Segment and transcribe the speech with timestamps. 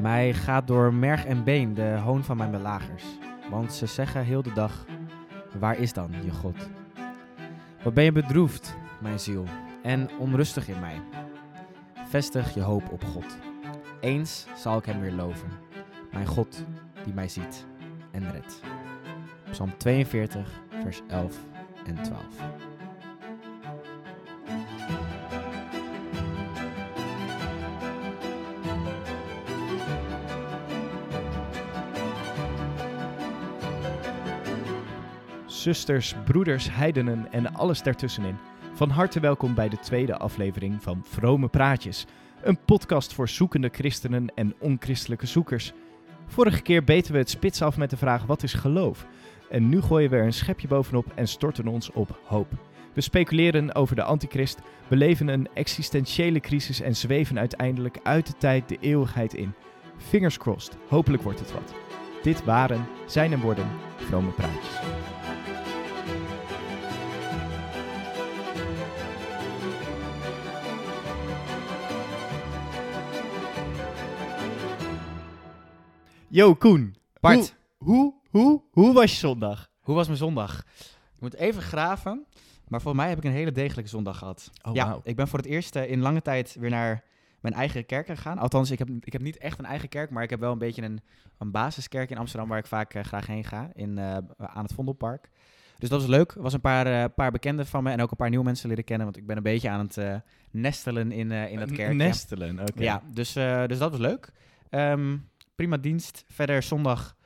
[0.00, 3.04] Mij gaat door merg en been de hoon van mijn belagers.
[3.50, 4.86] Want ze zeggen heel de dag:
[5.58, 6.68] Waar is dan je God?
[7.82, 9.44] Wat ben je bedroefd, mijn ziel,
[9.82, 11.00] en onrustig in mij?
[12.08, 13.38] Vestig je hoop op God.
[14.00, 15.48] Eens zal ik hem weer loven.
[16.12, 16.64] Mijn God
[17.04, 17.66] die mij ziet
[18.10, 18.60] en redt.
[19.50, 21.38] Psalm 42, vers 11
[21.86, 22.69] en 12.
[35.60, 38.36] Zusters, broeders, heidenen en alles daartussenin.
[38.74, 42.06] Van harte welkom bij de tweede aflevering van Vrome Praatjes.
[42.42, 45.72] Een podcast voor zoekende christenen en onchristelijke zoekers.
[46.26, 49.06] Vorige keer beten we het spits af met de vraag wat is geloof?
[49.50, 52.52] En nu gooien we er een schepje bovenop en storten ons op hoop.
[52.92, 58.68] We speculeren over de antichrist, beleven een existentiële crisis en zweven uiteindelijk uit de tijd
[58.68, 59.54] de eeuwigheid in.
[59.96, 61.74] Fingers crossed, hopelijk wordt het wat.
[62.22, 65.19] Dit waren, zijn en worden, Vrome Praatjes.
[76.32, 76.94] Yo, Koen.
[77.20, 79.70] Bart, Hoe, hoe, hoe, hoe was je zondag?
[79.80, 80.58] hoe was mijn zondag?
[81.14, 82.26] Ik moet even graven,
[82.68, 84.50] maar volgens mij heb ik een hele degelijke zondag gehad.
[84.62, 87.04] Oh, ja, ik ben voor het eerst eh, in lange tijd weer naar
[87.40, 88.38] mijn eigen kerk gegaan.
[88.38, 90.58] Althans, ik heb, ik heb niet echt een eigen kerk, maar ik heb wel een
[90.58, 91.00] beetje een,
[91.38, 94.72] een basiskerk in Amsterdam waar ik vaak eh, graag heen ga, in, eh, aan het
[94.72, 95.28] Vondelpark.
[95.78, 96.32] Dus dat was leuk.
[96.32, 98.84] Er was een paar, paar bekenden van me en ook een paar nieuwe mensen leren
[98.84, 101.94] kennen, want ik ben een beetje aan het nestelen in, in dat kerkje.
[101.94, 102.82] Nestelen, oké.
[102.82, 103.32] Ja, dus,
[103.66, 104.32] dus dat was leuk.
[104.70, 105.16] Ehm,
[105.60, 106.24] prima dienst.
[106.28, 107.16] Verder zondag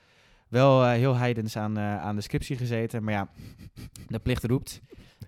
[0.49, 3.05] wel eh, heel heidens aan, eh, aan de scriptie gezeten.
[3.05, 3.29] Maar ja,
[4.09, 4.81] de plicht roept.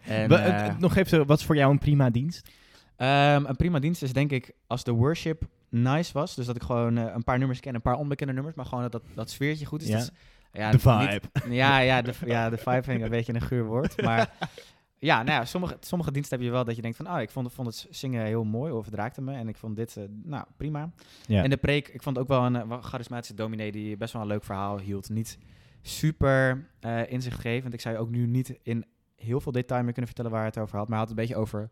[0.04, 2.48] En, eh, nog even, wat is voor jou een prima dienst?
[2.96, 6.34] ehm, een prima dienst is denk ik als de worship nice was.
[6.34, 8.54] Dus dat ik gewoon een paar nummers ken, een paar onbekende nummers.
[8.56, 9.88] Maar gewoon dat dat, dat sfeertje goed is.
[9.88, 9.96] Ja.
[9.96, 10.10] Dus,
[10.52, 11.54] ja, De niet- vibe.
[11.54, 14.02] ja, ja, de, ja, de vibe vind ik een beetje een guur woord.
[14.02, 14.30] Maar
[14.98, 17.10] ja, nou ja, sommige, sommige diensten heb je wel dat je denkt van...
[17.10, 19.32] Oh, ik vond, vond het zingen heel mooi of het raakte me.
[19.32, 20.90] En ik vond dit, eh, nou, prima.
[21.26, 21.42] Ja.
[21.42, 23.72] En de preek, ik vond ook wel een eh, wel charismatische dominee...
[23.72, 25.08] die best wel een leuk verhaal hield.
[25.08, 25.38] Niet
[25.82, 27.74] super eh inzichtgevend.
[27.74, 28.84] Ik zou je ook nu niet in
[29.16, 30.88] heel veel detail meer kunnen vertellen waar hij het over had.
[30.88, 31.70] Maar hij had het een beetje over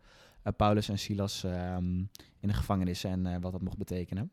[0.56, 1.98] Paulus en Silas ehm,
[2.40, 3.04] in de gevangenis...
[3.04, 4.30] en wat dat mocht betekenen.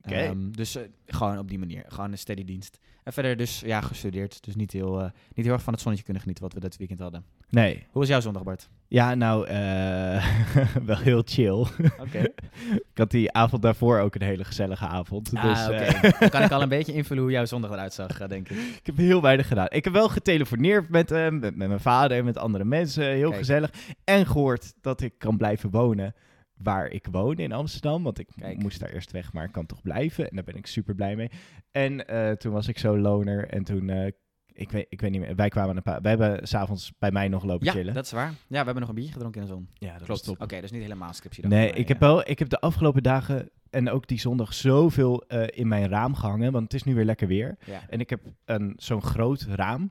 [0.00, 1.84] Ehm, dus eh, gewoon op die manier.
[1.88, 2.78] Gewoon een steady dienst.
[3.04, 4.44] En verder dus ja, gestudeerd.
[4.44, 6.76] Dus niet heel, eh, niet heel erg van het zonnetje kunnen genieten wat we dit
[6.76, 7.24] weekend hadden.
[7.50, 7.74] nee.
[7.74, 8.68] Hoe was jouw zondag, Bart?
[8.88, 10.26] Ja, nou, eh,
[10.86, 11.66] wel heel chill.
[11.98, 12.18] Oké.
[12.92, 15.30] ik had die avond daarvoor ook een hele gezellige avond.
[15.30, 18.26] dus, ah, eh, Dan kan ik al een beetje invullen hoe jouw zondag eruit zag,
[18.26, 18.56] denk ik.
[18.80, 19.66] ik heb heel weinig gedaan.
[19.68, 23.04] Ik heb wel getelefoneerd met met, met mijn vader en met andere mensen.
[23.04, 23.40] Heel Kijk.
[23.40, 23.70] gezellig.
[24.04, 26.14] En gehoord dat ik kan blijven wonen
[26.64, 28.02] waar ik woon in Amsterdam.
[28.02, 28.62] Want ik Kijk.
[28.62, 30.28] moest daar eerst weg, maar ik kan toch blijven.
[30.28, 31.30] En daar ben ik super blij mee.
[31.70, 33.48] En eh, toen was ik zo loner.
[33.48, 34.06] En toen, eh,
[34.52, 36.00] ik, weet, ik weet niet meer, wij kwamen een paar...
[36.00, 37.94] Wij hebben s'avonds bij mij nog lopen Ja, chillen.
[37.94, 38.28] dat is waar.
[38.30, 39.68] Ja, we hebben nog een biertje gedronken in de zon.
[39.74, 40.28] ja, dat Klopt.
[40.28, 40.60] Oké, top.
[40.60, 41.46] dus niet helemaal scriptie.
[41.46, 45.58] Nee, ik heb, wel, ik heb de afgelopen dagen en ook die zondag zoveel eh,
[45.58, 46.52] in mijn raam gehangen.
[46.52, 47.56] Want het is nu weer lekker weer.
[47.66, 47.80] Ja.
[47.88, 49.90] En ik heb een, zo'n groot raam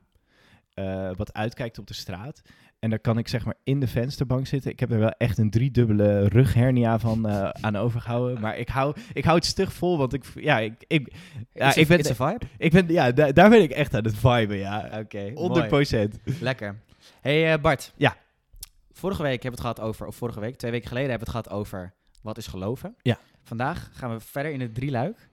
[1.16, 2.42] wat uitkijkt op de straat.
[2.84, 4.72] En daar kan ik zeg maar in de vensterbank zitten.
[4.72, 8.42] Ik heb er wel echt een driedubbele rughernia van eh, aan overgehouden.
[8.42, 11.14] Maar ik hou, ik hou het stug vol, want ik, ja, ik, ik,
[11.54, 12.46] ja, ik, ben, It's a vibe?
[12.58, 14.90] ik ben, ja, da- daar ben ik echt aan het viben, ja.
[15.00, 16.10] Oké, 100 mooi.
[16.40, 16.80] Lekker.
[17.22, 17.94] hey, eh, Bart.
[17.96, 18.18] Ja.
[18.92, 21.34] Vorige week hebben we het gehad over, of vorige week, twee weken geleden hebben we
[21.34, 22.96] het gehad over wat is geloven.
[23.02, 23.18] Ja.
[23.44, 25.30] Vandaag gaan we verder in het drieluik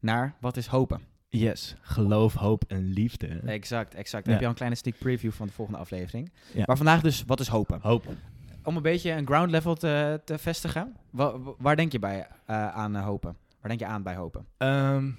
[0.00, 1.00] naar wat is hopen.
[1.38, 3.26] Yes, geloof, hoop en liefde.
[3.46, 4.24] Exact, exact.
[4.24, 6.32] Dan heb je al een kleine sneak preview van de volgende aflevering.
[6.66, 7.78] Maar vandaag dus, wat is hopen?
[7.82, 8.04] Hoop.
[8.62, 12.26] Om een beetje een ground level te, te vestigen, wa- wa- waar denk je bij
[12.46, 13.36] eh, aan eh, hopen?
[13.60, 14.46] Waar denk je aan bij hopen?
[14.56, 15.10] Ehm,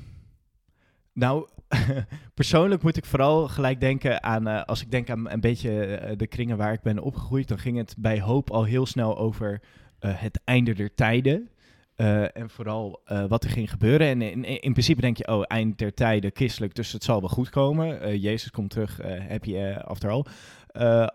[1.14, 1.48] nou,
[2.34, 6.28] persoonlijk moet ik vooral gelijk denken aan, eh, als ik denk aan een beetje de
[6.28, 9.62] kringen waar ik ben opgegroeid, dan ging het bij hoop al heel snel over
[10.00, 11.50] het einde der tijden.
[11.98, 14.08] Eh, en vooral eh, wat er ging gebeuren.
[14.08, 17.30] En in, in principe denk je, oh, eind der tijden, christelijk, dus het zal wel
[17.30, 18.02] goed komen.
[18.02, 20.26] Eh, Jezus komt terug, happy after all.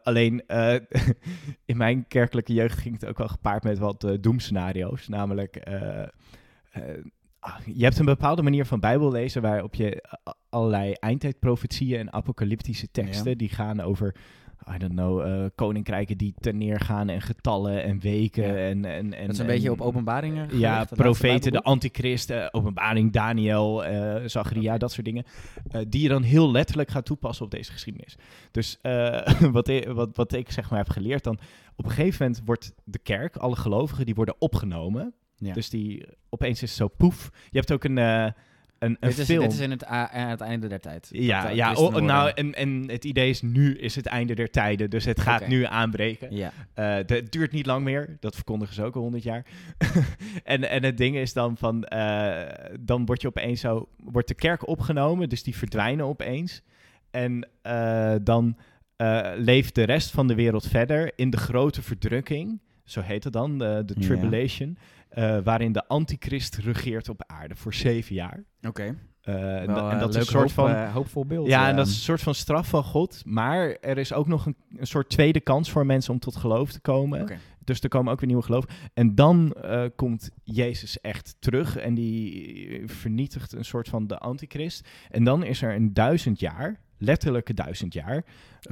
[0.02, 0.42] Alleen
[1.70, 5.08] in mijn kerkelijke jeugd ging het ook wel gepaard met wat doemscenario's.
[5.08, 5.62] Namelijk,
[7.38, 10.04] ah, je hebt een bepaalde manier van Bijbel lezen waarop je
[10.48, 13.36] allerlei eindtijdprofetieën en apocalyptische teksten Ja.
[13.36, 14.14] die gaan over,
[14.74, 18.54] I don't know, eh, koninkrijken die ten neer gaan en getallen en weken Ja.
[18.56, 21.64] en, en, en dat is een en- beetje op openbaringen gericht, ja, profeten, de Bijbelboek.
[21.66, 23.82] antichrist, eh, openbaring, Daniel,
[24.26, 25.24] Zacharia, dat soort dingen.
[25.88, 28.16] die je dan heel letterlijk gaat toepassen op deze geschiedenis.
[28.50, 28.78] Dus
[29.52, 31.38] wat, ik, wat, wat ik zeg maar heb geleerd dan,
[31.76, 35.14] op een gegeven moment wordt de kerk, alle gelovigen, die worden opgenomen.
[35.36, 35.52] Ja.
[35.52, 37.30] Dus die, opeens is het zo poef.
[37.50, 37.98] Je hebt ook een,
[38.82, 39.42] een, een Dit is, film.
[39.42, 41.08] dit is in het, aan het einde der tijd.
[41.12, 44.34] ja, Dat, ja christenen oh, nou, en, en het idee is nu is het einde
[44.34, 44.90] der tijden.
[44.90, 46.36] Dus het gaat nu aanbreken.
[46.36, 46.52] Ja.
[46.74, 48.16] Eh, de- het duurt niet lang meer.
[48.20, 49.44] Dat verkondigen ze ook al honderd jaar.
[50.44, 51.84] en, en het ding is dan van...
[51.84, 53.88] eh, dan wordt je opeens zo...
[53.96, 55.28] Wordt de kerk opgenomen.
[55.28, 56.62] Dus die verdwijnen opeens.
[57.10, 58.56] En eh, dan
[59.36, 62.60] leeft de rest van de wereld verder in de grote verdrukking.
[62.84, 64.06] Zo heet het dan, de, de Ja.
[65.12, 68.44] Eh, waarin de antichrist regeert op aarde voor zeven jaar.
[68.62, 68.96] Oké.
[69.20, 70.86] Eh, en Wel, da- en eh, dat is een soort hoop, van...
[70.86, 71.46] hoopvol beeld.
[71.46, 73.22] Ja, en dat is een soort van straf van God.
[73.24, 76.72] Maar er is ook nog een, een soort tweede kans voor mensen om tot geloof
[76.72, 77.40] te komen.
[77.64, 78.64] Dus er komen ook weer nieuwe geloof.
[78.94, 79.54] En dan
[79.96, 84.88] komt Jezus echt terug en die vernietigt een soort van de antichrist.
[85.10, 88.24] En dan is er een duizend jaar, letterlijke duizend jaar,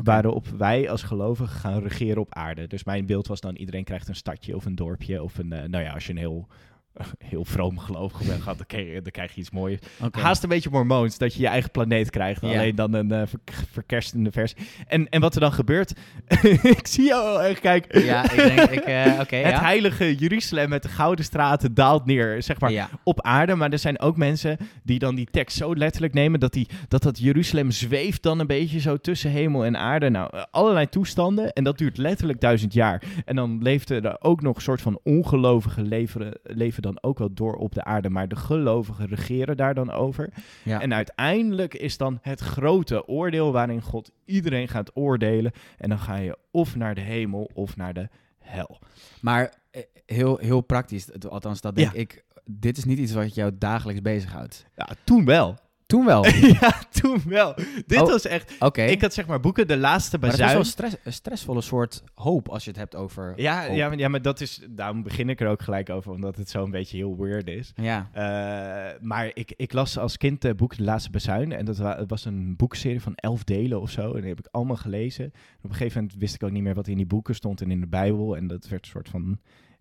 [0.02, 2.66] waarop wij als gelovigen gaan regeren op aarde.
[2.66, 5.68] Dus mijn beeld was dan iedereen krijgt een stadje of een dorpje of een, eh,
[5.68, 6.48] nou ja, als je een heel...
[7.30, 9.78] Heel vroom gelovige bent, gehad, dan krijg, je, dan krijg je iets moois.
[10.10, 12.42] Haast een beetje mormoons, dat je je eigen planeet krijgt.
[12.42, 13.40] Alleen dan een ver-
[13.70, 14.56] verkerstende versie.
[14.86, 15.92] En, en wat er dan gebeurt...
[16.62, 18.04] ik zie jou al echt kijken.
[18.04, 19.60] Ja, ik denk, ik, eh, Het ja.
[19.60, 22.88] heilige Jeruzalem met de gouden straten daalt neer, zeg maar, ja.
[23.04, 23.54] op aarde.
[23.54, 26.40] Maar er zijn ook mensen die dan die tekst zo letterlijk nemen...
[26.40, 30.08] dat die, dat, dat Jeruzalem zweeft dan een beetje zo tussen hemel en aarde.
[30.08, 31.52] Nou, eh, allerlei toestanden.
[31.52, 33.02] En dat duurt letterlijk duizend jaar.
[33.24, 37.34] En dan leeft er ook nog een soort van ongelovigen leven, leven dan ook wel
[37.34, 38.10] door op de aarde.
[38.10, 40.28] Maar de gelovigen regeren daar dan over.
[40.64, 40.80] ja.
[40.80, 45.52] En uiteindelijk is dan het grote oordeel waarin God iedereen gaat oordelen.
[45.78, 48.78] En dan ga je of naar de hemel of naar de hel.
[49.20, 51.98] Maar eh, heel, heel praktisch, het- althans dat denk Ja.
[52.00, 54.66] ik, dit is niet iets wat jou dagelijks bezighoudt.
[54.76, 55.56] Ja, toen wel.
[55.90, 56.26] Toen wel.
[56.60, 57.54] ja, toen wel.
[57.86, 58.54] Dit Oh, was echt...
[58.58, 58.82] Oké.
[58.82, 60.60] Ik had zeg maar boeken, de laatste Maar dat is bazuin.
[60.62, 63.76] wel stress, een stressvolle soort hoop als je het hebt over Ja, hoop.
[63.76, 64.66] ja, maar- ja, maar dat is...
[64.70, 67.72] Daarom begin ik er ook gelijk over, omdat het zo een beetje heel weird is.
[67.74, 68.08] Ja.
[68.12, 71.52] Eh, maar ik, ik las als kind het boek De Laatste Bazuin.
[71.52, 74.12] En dat wa- het was een boekserie van elf delen of zo.
[74.14, 75.24] En die heb ik allemaal gelezen.
[75.24, 75.32] En
[75.62, 77.70] op een gegeven moment wist ik ook niet meer wat in die boeken stond en
[77.70, 78.36] in de Bijbel.
[78.36, 79.38] En dat werd een soort van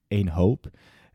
[0.07, 0.69] één hoop.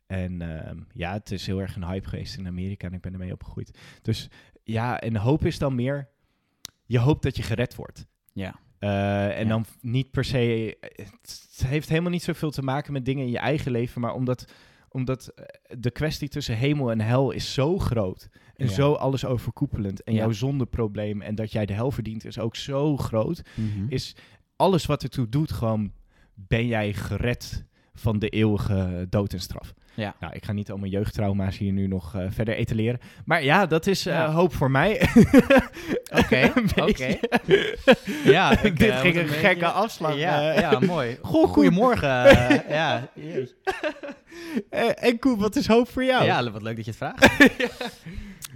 [0.06, 3.12] En ehm, ja, het is heel erg een hype geweest in Amerika en ik ben
[3.12, 3.78] ermee opgegroeid.
[4.02, 4.28] Dus
[4.64, 6.08] ja, en hoop is dan meer...
[6.86, 8.06] Je hoopt dat je gered wordt.
[8.32, 8.54] Ja.
[8.78, 9.48] Eh, en Ja.
[9.48, 10.76] dan niet per se.
[10.80, 14.44] Het heeft helemaal niet zoveel te maken met dingen in je eigen leven, maar omdat,
[14.88, 15.44] omdat eh,
[15.78, 18.28] de kwestie tussen hemel en hel is zo groot.
[18.56, 18.72] En Ja.
[18.72, 20.02] zo alles overkoepelend.
[20.02, 20.18] En Ja.
[20.20, 23.42] jouw zondeprobleem en dat jij de hel verdient is ook zo groot.
[23.54, 23.86] Mhm.
[23.88, 24.16] Is
[24.56, 25.92] alles wat ertoe doet, gewoon
[26.34, 27.64] ben jij gered
[27.94, 29.74] van de eeuwige dood en straf.
[29.96, 30.14] Ja.
[30.20, 33.00] Nou, ik ga niet al mijn jeugdtrauma's hier nu nog eh, verder etaleren.
[33.24, 34.30] Maar ja, dat is eh, Ja.
[34.30, 35.00] hoop voor mij.
[36.20, 37.16] Oké, oké.
[38.24, 40.16] Ja, ik, Dit eh, ging een gekke beetje- afslag.
[40.16, 40.60] Ja, eh.
[40.60, 41.18] ja mooi.
[41.22, 42.08] Goh, Goedemorgen.
[42.68, 43.08] ja.
[44.70, 46.24] Eh, en Koen, wat is hoop voor jou?
[46.24, 47.36] ja, wat leuk dat je het vraagt.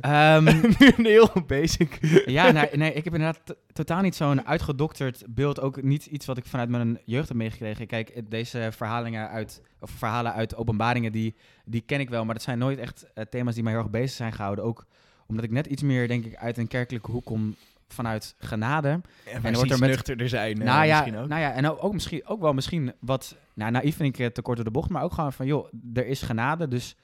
[0.00, 0.44] Ehm,
[0.78, 1.98] nu een heel basic.
[2.26, 5.60] ja, nee, nee, ik heb inderdaad totaal niet zo'n uitgedokterd beeld.
[5.60, 7.86] Ook niet iets wat ik vanuit mijn jeugd heb meegekregen.
[7.86, 11.34] Kijk, het- deze verhalingen uit, of verhalen uit openbaringen, die,
[11.64, 12.24] die ken ik wel.
[12.24, 14.64] Maar dat zijn nooit echt eh, thema's die mij heel erg bezig zijn gehouden.
[14.64, 14.86] Ook
[15.26, 17.54] omdat ik net iets meer, denk ik, uit een kerkelijke hoek kom
[17.88, 18.88] vanuit genade.
[18.88, 19.02] En
[19.42, 20.58] wordt er er met- nuchterder zijn.
[20.58, 21.28] eh, nou, ja, misschien ook.
[21.28, 23.36] nou ja, en ook, ook, misschien, ook wel misschien wat...
[23.54, 25.46] Nou, naïef vind ik eh, te kort door de bocht, maar ook gewoon van...
[25.46, 26.96] joh, er is genade, dus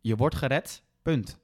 [0.00, 1.38] je wordt gered, punt.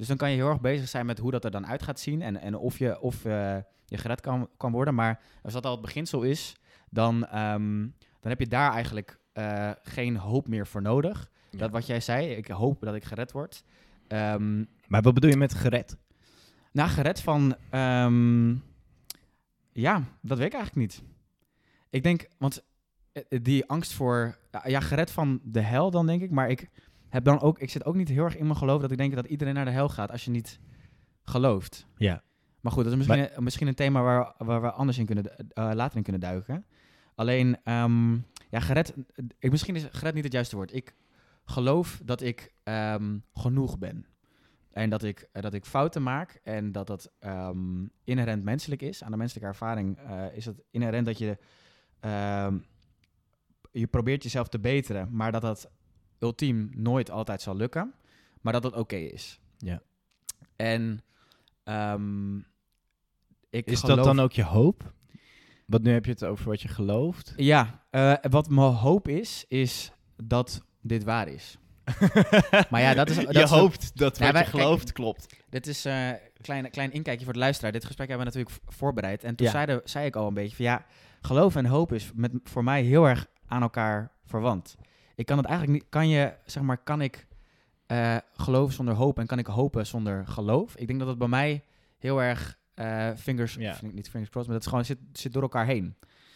[0.00, 2.00] Dus dan kan je heel erg bezig zijn met hoe dat er dan uit gaat
[2.00, 2.22] zien...
[2.22, 4.94] en, en of, je, of eh, je gered kan, kan worden.
[4.94, 6.56] Maar als dat al het beginsel is,
[6.90, 7.80] dan, ehm,
[8.20, 11.30] dan heb je daar eigenlijk eh, geen hoop meer voor nodig.
[11.50, 11.58] Ja.
[11.58, 13.64] Dat wat jij zei, ik hoop dat ik gered word.
[14.08, 15.96] Ehm, Maar wat bedoel je met gered?
[16.72, 17.56] nou, gered van.
[17.70, 18.50] ehm,
[19.72, 21.02] ja, dat weet ik eigenlijk niet.
[21.90, 22.64] Ik denk, want
[23.12, 24.38] eh, die angst voor.
[24.64, 26.30] Ja, gered van de hel dan, denk ik.
[26.30, 26.70] Maar ik
[27.10, 27.58] heb dan ook.
[27.58, 29.64] Ik zit ook niet heel erg in mijn geloof dat ik denk dat iedereen naar
[29.64, 30.60] de hel gaat als je niet
[31.24, 31.86] gelooft.
[31.96, 32.22] Ja.
[32.60, 35.36] Maar goed, dat is misschien, een, misschien een thema waar, waar we anders in kunnen,
[35.48, 36.64] eh, later in kunnen duiken.
[37.14, 38.12] Alleen, ehm,
[38.50, 38.94] ja, gered.
[39.38, 40.74] Ik, misschien is gered niet het juiste woord.
[40.74, 40.94] Ik
[41.44, 44.06] geloof dat ik ehm, genoeg ben.
[44.70, 49.04] En dat ik, eh, dat ik fouten maak en dat dat ehm, inherent menselijk is.
[49.04, 51.38] Aan de menselijke ervaring eh, is het inherent dat je,
[53.72, 55.70] je probeert jezelf te beteren, maar dat dat
[56.20, 57.94] ultiem nooit altijd zal lukken,
[58.40, 59.40] maar dat dat oké is.
[59.58, 59.82] Ja.
[60.56, 61.00] En
[61.64, 62.36] ehm,
[63.50, 64.92] ik Is geloof- dat dan ook je hoop?
[65.66, 67.32] Want nu heb je het over wat je gelooft.
[67.36, 71.58] Ja, eh, wat mijn hoop is, is dat dit waar is.
[72.70, 75.36] Maar ja, dat is- dat je is hoopt dat Ja, wat wij- je gelooft klopt.
[75.48, 77.72] Dit is een uh, klein, klein inkijkje voor de luisteraar.
[77.72, 79.24] Dit gesprek hebben we natuurlijk voorbereid.
[79.24, 79.52] En toen Ja.
[79.52, 80.84] zeide, zei ik al een beetje van ja,
[81.20, 84.76] geloof en hoop is met, voor mij heel erg aan elkaar verwant.
[85.20, 87.26] Ik kan het eigenlijk niet, kan je, zeg maar, kan ik
[87.86, 90.76] eh, geloof zonder hoop en kan ik hopen zonder geloof?
[90.76, 91.64] Ik denk dat het bij mij
[91.98, 93.70] heel erg eh, fingers, Ja.
[93.72, 95.94] of niet fingers crossed, maar dat is gewoon zit, zit door elkaar heen.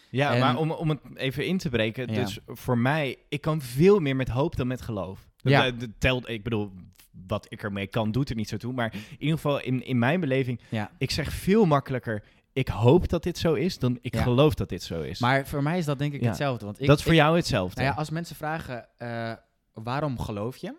[0.09, 2.13] Ja, En- maar om, om het even in te breken.
[2.13, 2.21] Ja.
[2.21, 5.27] Dus voor mij, ik kan veel meer met hoop dan met geloof.
[5.37, 5.65] Dat, Ja.
[5.65, 6.71] eh, dat telt, ik bedoel,
[7.27, 8.73] wat ik ermee kan, doet er niet zo toe.
[8.73, 10.91] Maar in ieder geval, in, in mijn beleving, Ja.
[10.97, 12.23] ik zeg veel makkelijker,
[12.55, 14.21] ik hoop dat dit zo is, dan ik Ja.
[14.21, 15.19] geloof dat dit zo is.
[15.19, 16.27] Maar voor mij is dat denk ik Ja.
[16.27, 16.65] hetzelfde.
[16.65, 17.81] Want ik, dat is voor ik- jou hetzelfde.
[17.81, 19.33] Nou ja, als mensen vragen, eh,
[19.73, 20.75] waarom geloof je?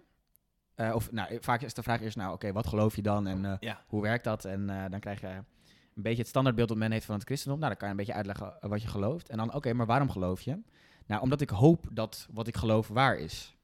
[0.75, 3.45] Eh, of nou, vaak is de vraag eerst, nou oké, wat geloof je dan en
[3.45, 3.83] eh, Ja.
[3.87, 4.45] hoe werkt dat?
[4.45, 7.59] En dan krijg je een beetje het standaardbeeld dat men heeft van het christendom.
[7.61, 9.29] Nou, dan kan je een beetje uitleggen wat je gelooft.
[9.29, 10.59] En dan, oké, maar waarom geloof je?
[11.07, 13.57] Nou, omdat ik hoop dat wat ik geloof waar is.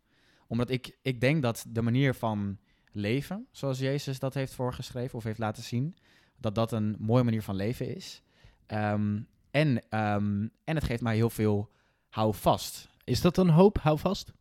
[0.46, 2.58] Omdat ik, ik denk dat de manier van
[2.92, 5.96] leven, zoals Jezus dat heeft voorgeschreven of heeft laten zien,
[6.42, 8.22] dat dat een mooie manier van leven is.
[8.66, 9.20] Ehm,
[9.50, 11.70] en, ehm, en het geeft mij heel veel
[12.08, 12.88] houvast.
[13.04, 13.78] Is dat een hoop?
[13.78, 14.32] Hou vast.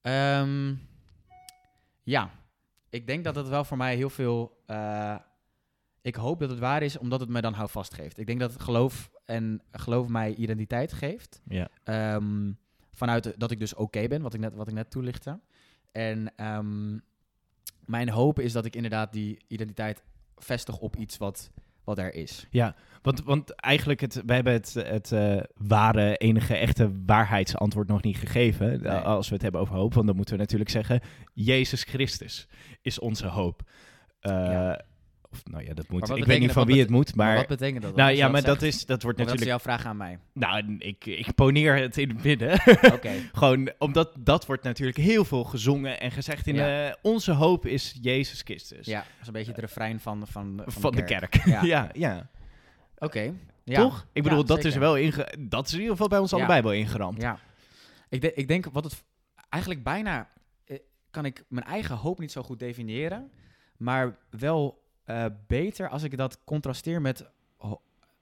[0.00, 0.74] Ehm,
[2.02, 2.30] ja,
[2.90, 4.60] ik denk dat het wel voor mij heel veel.
[4.66, 5.16] eh,
[6.02, 8.18] ik hoop dat het waar is, omdat het me dan houvast geeft.
[8.18, 11.40] Ik denk dat het geloof en geloof mij identiteit geeft.
[11.44, 11.68] Ja.
[12.92, 15.40] Vanuit dat ik dus oké ben, wat ik net, wat ik net toelichtte.
[15.92, 16.32] En
[17.84, 20.02] mijn hoop is dat ik inderdaad die identiteit
[20.36, 21.50] vestig op iets wat,
[21.84, 22.46] wat er is.
[22.50, 28.02] Ja, want, want eigenlijk, het, wij hebben het, het eh, ware, enige echte waarheidsantwoord nog
[28.02, 28.68] niet gegeven.
[28.82, 28.92] Nee.
[28.92, 31.00] eh, Als we het hebben over hoop, want dan moeten we natuurlijk zeggen,
[31.32, 32.48] Jezus Christus
[32.82, 33.62] is onze hoop.
[34.20, 34.80] Eh, Ja.
[35.32, 36.10] Of nou ja, dat moet.
[36.16, 37.36] Ik weet niet van wie het moet, Maar maar...
[37.36, 37.96] wat betekent dat?
[37.96, 39.64] nou ja, maar dat, is, dat wordt Of dat is natuurlijk...
[39.64, 40.18] jouw vraag aan mij.
[40.34, 42.52] Nou, ik, ik poneer het in het midden.
[42.92, 43.10] Oké.
[43.32, 46.86] Gewoon omdat dat wordt natuurlijk heel veel gezongen en gezegd in Ja.
[46.88, 48.86] eh, onze hoop is Jezus Christus.
[48.86, 51.44] Ja, dat is een beetje het refrein van, van, van, Van de kerk.
[51.44, 51.62] Ja.
[51.72, 52.30] Ja, ja.
[52.98, 53.32] Oké.
[53.64, 53.80] Ja.
[53.80, 54.06] Toch?
[54.12, 56.36] Ik bedoel, Ja, dat is wel inge dat is in ieder geval bij ons Ja.
[56.36, 57.22] allebei wel ingeramd.
[57.22, 57.38] Ja.
[58.08, 59.04] Ik, de- ik denk wat het
[59.48, 60.28] eigenlijk bijna
[60.64, 60.78] eh,
[61.10, 63.30] kan ik mijn eigen hoop niet zo goed definiëren,
[63.76, 67.30] maar wel eh, beter als ik dat contrasteer met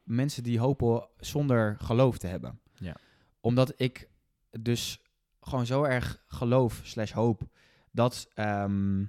[0.03, 2.61] mensen die hopen zonder geloof te hebben.
[2.75, 2.97] Ja.
[3.41, 4.09] Omdat ik
[4.51, 5.03] dus
[5.41, 7.43] gewoon zo erg geloof slash hoop
[7.91, 9.05] dat, ehm,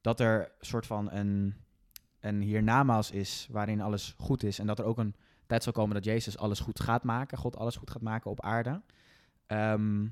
[0.00, 1.54] dat er een soort van een,
[2.20, 5.14] een hiernamaals is waarin alles goed is en dat er ook een
[5.46, 8.40] tijd zal komen dat Jezus alles goed gaat maken, God alles goed gaat maken op
[8.40, 8.82] aarde.
[9.46, 10.06] Ehm,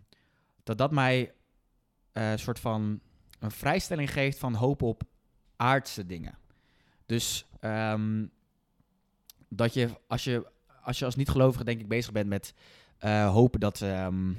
[0.63, 1.35] dat dat mij
[2.13, 3.01] eh, een soort van
[3.39, 5.03] een vrijstelling geeft van hoop op
[5.57, 6.39] aardse dingen.
[7.11, 8.27] Dus ehm,
[9.49, 10.47] dat je als je
[10.83, 12.55] als je als niet-gelovige denk ik bezig bent met
[12.99, 14.33] eh, hopen dat, ehm,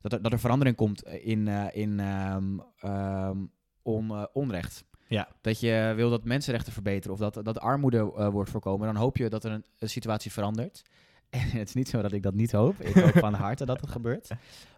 [0.00, 3.44] dat, er, dat er verandering komt in, eh, in ehm,
[3.82, 4.84] on, eh, onrecht.
[5.08, 5.28] Ja.
[5.40, 8.86] Dat je wil dat mensenrechten verbeteren of dat, dat armoede wordt voorkomen.
[8.86, 10.82] Dan hoop je dat er een, een situatie verandert.
[11.30, 12.80] En het is niet zo dat ik dat niet hoop.
[12.80, 14.30] Ik hoop van harte dat het gebeurt.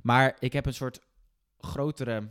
[0.02, 1.00] Maar ik heb een soort
[1.58, 2.28] grotere,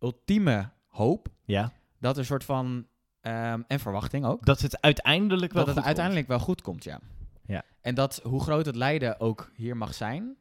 [0.00, 1.28] ultieme hoop.
[1.44, 1.72] Ja.
[1.98, 2.86] Dat er een soort van...
[3.22, 4.44] ehm, en verwachting ook.
[4.46, 7.00] Dat het uiteindelijk wel dat het goed uiteindelijk wel goed komt, ja.
[7.46, 7.62] Ja.
[7.80, 10.36] En dat hoe groot het lijden ook hier mag zijn...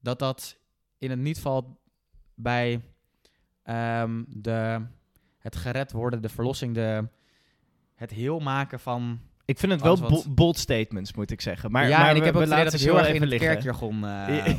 [0.00, 0.56] dat dat
[0.98, 1.64] in het niet valt
[2.34, 2.80] bij
[3.62, 4.80] ehm, de,
[5.38, 7.08] het gered worden, de verlossing, de,
[7.94, 9.20] het heel maken van...
[9.44, 11.70] Ik vind het wel wat- bold statements, moet ik zeggen.
[11.70, 13.20] Maar, ja, maar en ik we- heb ook we laten dat heel erg in even
[13.20, 13.48] het liggen.
[13.50, 14.04] kerkjargon...
[14.04, 14.58] eh,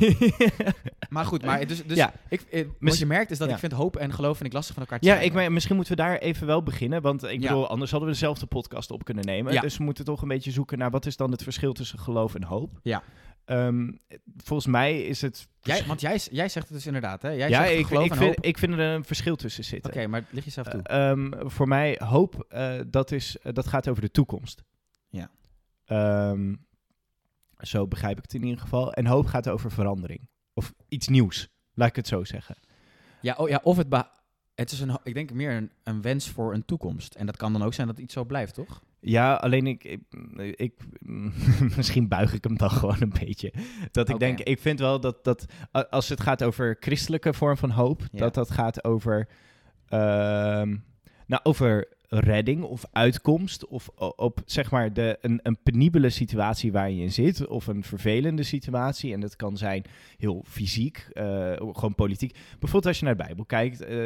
[1.12, 2.12] maar goed, maar dus, dus Ja.
[2.28, 3.54] ik, eh, wat je merkt is dat ja.
[3.54, 5.96] ik vind hoop en geloof vind ik lastig van elkaar te Ja, ik, misschien moeten
[5.96, 7.02] we daar even wel beginnen.
[7.02, 9.52] Want ik bedoel, anders hadden we dezelfde podcast op kunnen nemen.
[9.52, 9.60] Ja.
[9.60, 12.34] Dus we moeten toch een beetje zoeken naar wat is dan het verschil tussen geloof
[12.34, 12.78] en hoop.
[12.82, 13.02] Ja.
[13.44, 13.90] Ehm,
[14.36, 15.48] volgens mij is het...
[15.60, 17.30] Jij, want jij, jij zegt het dus inderdaad, hè?
[17.30, 18.44] Jij ja, zegt ik, geloof ik, en vind, hoop.
[18.44, 19.90] ik vind er een verschil tussen zitten.
[19.90, 20.82] Oké, maar lig jezelf toe.
[20.82, 24.62] Eh, ehm, voor mij, hoop, eh, dat, is, dat gaat over de toekomst.
[25.08, 25.30] Ja.
[25.84, 26.54] Ehm,
[27.58, 28.92] zo begrijp ik het in ieder geval.
[28.92, 30.28] En hoop gaat over verandering.
[30.54, 32.56] Of iets nieuws, laat ik het zo zeggen.
[33.20, 33.86] Ja, oh, ja of het,
[34.54, 37.14] het is een, ik denk meer een, een wens voor een toekomst.
[37.14, 38.82] En dat kan dan ook zijn dat iets zo blijft, toch?
[39.00, 40.00] Ja, alleen ik, ik,
[40.56, 40.80] ik-
[41.76, 43.52] misschien buig ik hem dan gewoon een beetje.
[43.90, 45.44] Dat ik denk, ik vind wel dat, dat
[45.90, 48.18] als het gaat over christelijke vorm van hoop, Ja.
[48.18, 49.28] dat dat gaat over,
[49.88, 50.76] ehm,
[51.26, 51.88] nou, over
[52.20, 57.12] redding of uitkomst of op zeg maar de, een, een penibele situatie waar je in
[57.12, 59.12] zit of een vervelende situatie.
[59.12, 59.84] En dat kan zijn
[60.18, 62.32] heel fysiek, eh, gewoon politiek.
[62.32, 63.96] Bijvoorbeeld als je naar de Bijbel kijkt, eh,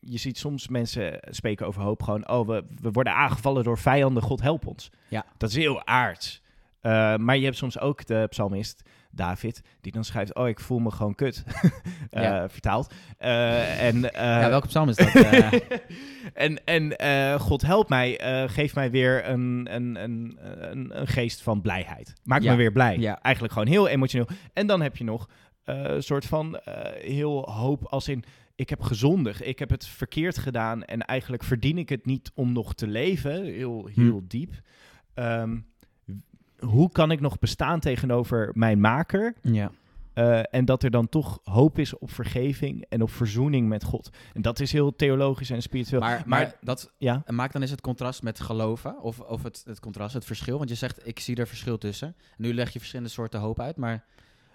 [0.00, 4.22] je ziet soms mensen spreken over hoop gewoon, oh, we, we worden aangevallen door vijanden,
[4.22, 4.90] God help ons.
[5.08, 5.24] Ja.
[5.36, 6.42] Dat is heel aards.
[6.80, 10.78] Eh, maar je hebt soms ook de psalmist David, die dan schrijft, oh, ik voel
[10.78, 11.42] me gewoon kut.
[12.10, 12.48] Eh, Ja.
[12.48, 12.94] Vertaald.
[13.18, 15.08] Eh, en, eh, ja, welke psalm is dat?
[16.34, 20.38] en en God help mij, geef mij weer een, een, een,
[20.70, 22.12] een, een geest van blijheid.
[22.24, 22.50] Maak Ja.
[22.50, 22.98] me weer blij.
[22.98, 23.20] Ja.
[23.22, 24.28] Eigenlijk gewoon heel emotioneel.
[24.52, 25.28] En dan heb je nog
[25.64, 26.60] een soort van
[27.00, 28.24] heel hoop als in...
[28.54, 32.52] ik heb gezondigd, ik heb het verkeerd gedaan en eigenlijk verdien ik het niet om
[32.52, 34.52] nog te leven, heel, heel diep.
[35.14, 35.20] W-
[36.64, 39.34] hoe kan ik nog bestaan tegenover mijn maker?
[39.42, 39.70] Ja.
[40.12, 44.10] Eh, en dat er dan toch hoop is op vergeving en op verzoening met God.
[44.34, 46.00] En dat is heel theologisch en spiritueel.
[46.00, 49.80] Maar, maar dat ja, maakt dan eens het contrast met geloven, of, of het, het
[49.80, 50.58] contrast, het verschil.
[50.58, 52.16] Want je zegt, ik zie er verschil tussen.
[52.36, 54.04] Nu leg je verschillende soorten hoop uit, maar...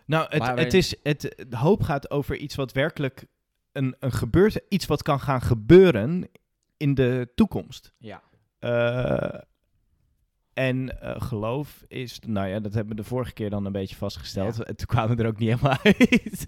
[0.06, 3.26] nou, het, het is, het, hoop gaat over iets wat werkelijk
[3.72, 6.30] een, een gebeurt, iets wat kan gaan gebeuren
[6.78, 7.94] in de toekomst.
[7.98, 8.22] Ja.
[8.60, 9.42] Eh,
[10.56, 13.96] en eh, geloof is, nou ja, dat hebben we de vorige keer dan een beetje
[13.96, 14.64] vastgesteld.
[14.64, 16.48] En Toen kwamen we er ook niet helemaal uit.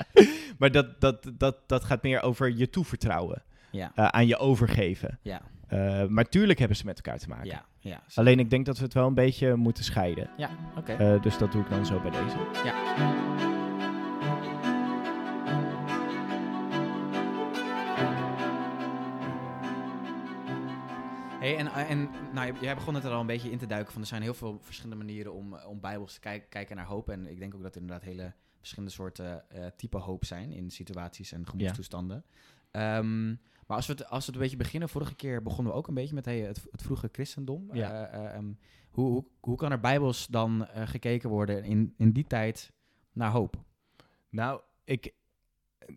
[0.58, 3.92] maar dat, dat, dat, dat gaat meer over je toevertrouwen, Ja.
[3.94, 5.18] eh, aan je overgeven.
[5.22, 5.40] Ja.
[5.68, 7.46] Eh, maar tuurlijk hebben ze met elkaar te maken.
[7.46, 7.64] Ja.
[7.80, 8.02] Ja.
[8.14, 10.30] Alleen ik denk dat we het wel een beetje moeten scheiden.
[10.36, 11.18] Ja, oké.
[11.22, 13.55] Dus dat doe ik dan zo bij deze.
[21.46, 24.00] Hey, en, en nou, jij begon het er al een beetje in te duiken van
[24.00, 27.08] er zijn heel veel verschillende manieren om, om bijbels te kijk- kijken naar hoop.
[27.08, 30.70] En ik denk ook dat er inderdaad hele verschillende soorten eh type hoop zijn in
[30.70, 32.24] situaties en gemoedstoestanden.
[32.70, 33.28] Ehm,
[33.66, 35.88] maar als we, het, als we het een beetje beginnen, vorige keer begonnen we ook
[35.88, 37.68] een beetje met hey, het, het vroege christendom.
[37.72, 37.90] Ja.
[37.90, 38.52] Eh, eh, ehm,
[38.90, 42.72] hoe, hoe, hoe kan er bijbels dan eh, gekeken worden in, in die tijd
[43.12, 43.56] naar hoop?
[44.28, 45.14] Nou, ik...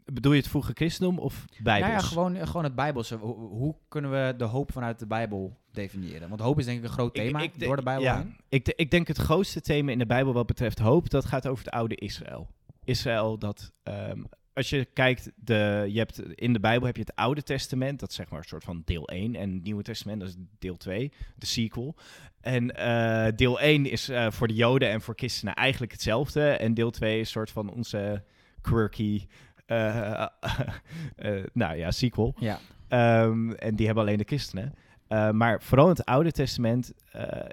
[0.05, 1.91] Bedoel je het vroege christendom of bijbels?
[1.91, 3.15] Nou ja, gewoon, gewoon het Bijbelse.
[3.15, 6.29] Hoe, hoe kunnen we de hoop vanuit de Bijbel definiëren?
[6.29, 8.35] Want hoop is denk ik een groot thema ik door de Bijbel ja, heen.
[8.49, 11.65] Ik, ik denk het grootste thema in de Bijbel wat betreft hoop, dat gaat over
[11.65, 12.49] het oude Israël.
[12.83, 17.15] Israël dat, ehm, als je kijkt, de, je hebt, in de Bijbel heb je het
[17.15, 20.19] Oude Testament, dat is zeg maar een soort van deel 1, en het Nieuwe Testament,
[20.19, 21.95] dat is deel 2, de sequel.
[22.41, 26.73] En eh, deel 1 is eh, voor de Joden en voor christenen eigenlijk hetzelfde, en
[26.73, 28.23] deel 2 is een soort van onze
[28.61, 29.27] quirky,
[31.53, 32.33] nou ja, sequel.
[32.39, 32.59] Ja.
[32.87, 34.73] Ehm, en die hebben alleen de christenen.
[35.09, 36.93] Uh, maar vooral in het Oude Testament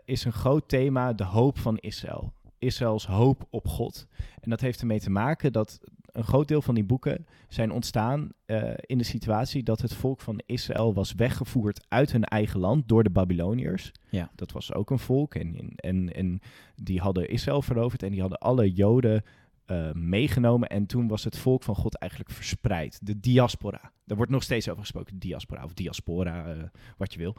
[0.04, 2.32] is een groot thema de hoop van Israël.
[2.58, 4.06] Israëls hoop op God.
[4.40, 5.80] En dat heeft ermee te maken dat
[6.16, 10.20] een groot deel van die boeken zijn ontstaan uh, in de situatie dat het volk
[10.20, 13.92] van Israël was weggevoerd uit hun eigen land door de Babyloniërs.
[14.08, 14.30] Ja.
[14.34, 16.40] Dat was ook een volk en, en, en
[16.74, 19.24] die hadden Israël veroverd en die hadden alle Joden
[19.66, 20.68] uh, meegenomen.
[20.68, 23.06] En toen was het volk van God eigenlijk verspreid.
[23.06, 23.92] De diaspora.
[24.04, 25.18] Daar wordt nog steeds over gesproken.
[25.18, 26.62] Diaspora of diaspora, uh,
[26.96, 27.36] wat je wil.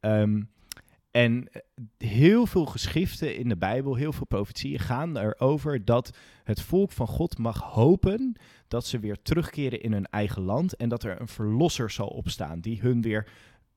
[0.00, 0.50] Um,
[1.10, 1.48] en
[1.98, 7.06] heel veel geschriften in de Bijbel, heel veel profetieën gaan erover dat het volk van
[7.06, 8.36] God mag hopen
[8.68, 12.60] dat ze weer terugkeren in hun eigen land en dat er een verlosser zal opstaan
[12.60, 13.28] die hun weer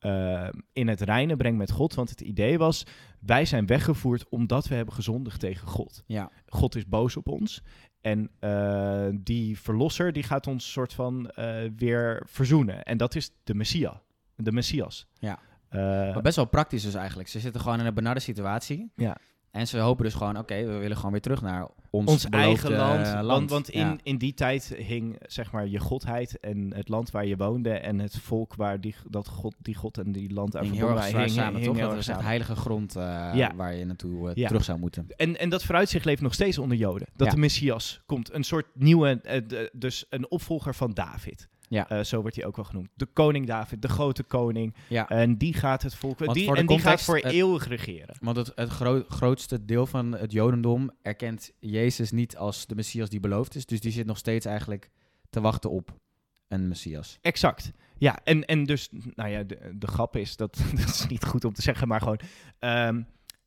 [0.02, 1.94] uh, in het reine brengt met God.
[1.94, 2.86] Want het idee was,
[3.20, 6.04] wij zijn weggevoerd omdat we hebben gezondigd tegen God.
[6.06, 6.32] Ja.
[6.46, 7.64] God is boos op ons.
[8.04, 12.84] En uh, die verlosser die gaat ons soort van uh, weer verzoenen.
[12.84, 14.02] En dat is de Messia,
[14.36, 15.08] de Messias.
[15.20, 15.40] Ja.
[15.72, 17.30] Uh, maar best wel praktisch dus eigenlijk.
[17.30, 18.92] Ze zitten gewoon in een benarde situatie.
[18.96, 19.18] Ja.
[19.54, 22.26] En ze hopen dus gewoon, oké, okay, we willen gewoon weer terug naar ons, ons
[22.30, 23.06] eigen land.
[23.08, 23.26] land.
[23.26, 23.98] Want, want in, ja.
[24.04, 28.00] in die tijd hing zeg maar je godheid en het land waar je woonde en
[28.00, 31.30] het volk waar die, dat God, die God en die land aan verbonden erg hing,
[31.30, 31.86] samen, hing toch?
[31.88, 32.26] Dat echt samen.
[32.26, 33.56] heilige grond uh, Ja.
[33.56, 34.48] waar je naartoe uh, Ja.
[34.48, 35.08] terug zou moeten.
[35.16, 37.08] En, en dat vooruitzicht leeft nog steeds onder Joden.
[37.16, 38.34] Dat de Messias komt.
[38.34, 41.48] Een soort nieuwe, eh, dus een opvolger van David.
[41.74, 41.90] Ja.
[41.90, 42.90] Eh, zo wordt hij ook wel genoemd.
[42.96, 44.76] De koning David, de grote koning.
[44.90, 45.10] Ja.
[45.10, 46.20] En die gaat het volk.
[46.20, 48.16] Want Die, en die gaat voor het- eeuwig regeren.
[48.22, 53.10] Want het, het gro- grootste deel van het Jodendom erkent Jezus niet als de Messias
[53.10, 53.66] die beloofd is.
[53.66, 54.90] Dus die zit nog steeds eigenlijk
[55.30, 56.00] te wachten op
[56.48, 57.18] een Messias.
[57.22, 57.72] Exact.
[57.98, 61.46] Ja, en, en dus, nou ja, de, de grap is, dat, dat is niet goed
[61.46, 62.20] om te zeggen, maar gewoon,
[62.60, 63.02] ehm,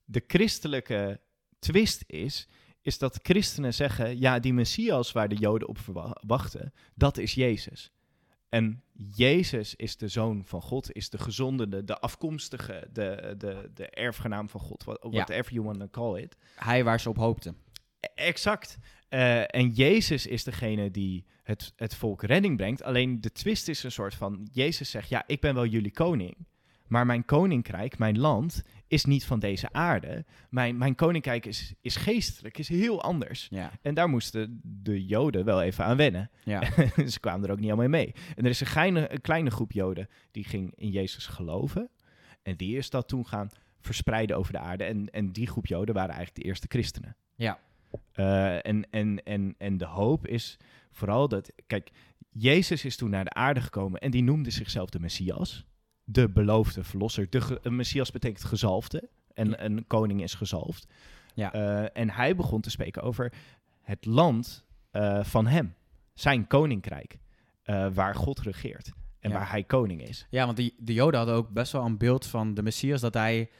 [0.04, 1.20] de christelijke
[1.58, 2.48] twist is,
[2.82, 5.78] is dat christenen zeggen, ja, die Messias waar de Joden op
[6.26, 7.90] wachten, dat is Jezus.
[8.48, 8.82] En
[9.14, 14.48] Jezus is de zoon van God, is de gezondene, de afkomstige, de, de, de erfgenaam
[14.48, 15.10] van God, what- Ja.
[15.10, 16.36] whatever you want to call it.
[16.54, 17.56] Hij waar ze op hoopten.
[18.14, 18.78] Exact.
[19.08, 22.82] Eh, en Jezus is degene die het, het volk redding brengt.
[22.82, 26.36] Alleen de twist is een soort van: Jezus zegt: Ja, ik ben wel jullie koning.
[26.86, 30.24] Maar mijn koninkrijk, mijn land, is niet van deze aarde.
[30.50, 33.46] Mijn, mijn koninkrijk is, is geestelijk, is heel anders.
[33.50, 33.70] Ja.
[33.82, 36.30] En daar moesten de Joden wel even aan wennen.
[36.44, 36.62] Ja.
[37.06, 38.14] Ze kwamen er ook niet allemaal mee.
[38.34, 41.90] En er is een, geine, een kleine groep Joden die ging in Jezus geloven.
[42.42, 43.48] En die is dat toen gaan
[43.80, 44.84] verspreiden over de aarde.
[44.84, 47.16] En, en die groep Joden waren eigenlijk de eerste christenen.
[47.34, 47.58] ja.
[48.14, 50.56] Uh, en, en, en, en de hoop is
[50.90, 51.90] vooral dat, kijk,
[52.30, 55.66] Jezus is toen naar de aarde gekomen en die noemde zichzelf de Messias,
[56.08, 57.30] de beloofde verlosser.
[57.30, 60.86] De een Messias betekent gezalfde en een koning is gezalfd.
[61.34, 61.54] Ja.
[61.54, 63.32] Uh, en hij begon te spreken over
[63.82, 65.74] het land uh, van hem,
[66.14, 67.18] zijn koninkrijk.
[67.62, 69.36] eh, waar God regeert en Ja.
[69.36, 70.26] waar hij koning is.
[70.30, 73.14] Ja, want die, de Joden hadden ook best wel een beeld van de Messias dat
[73.14, 73.50] hij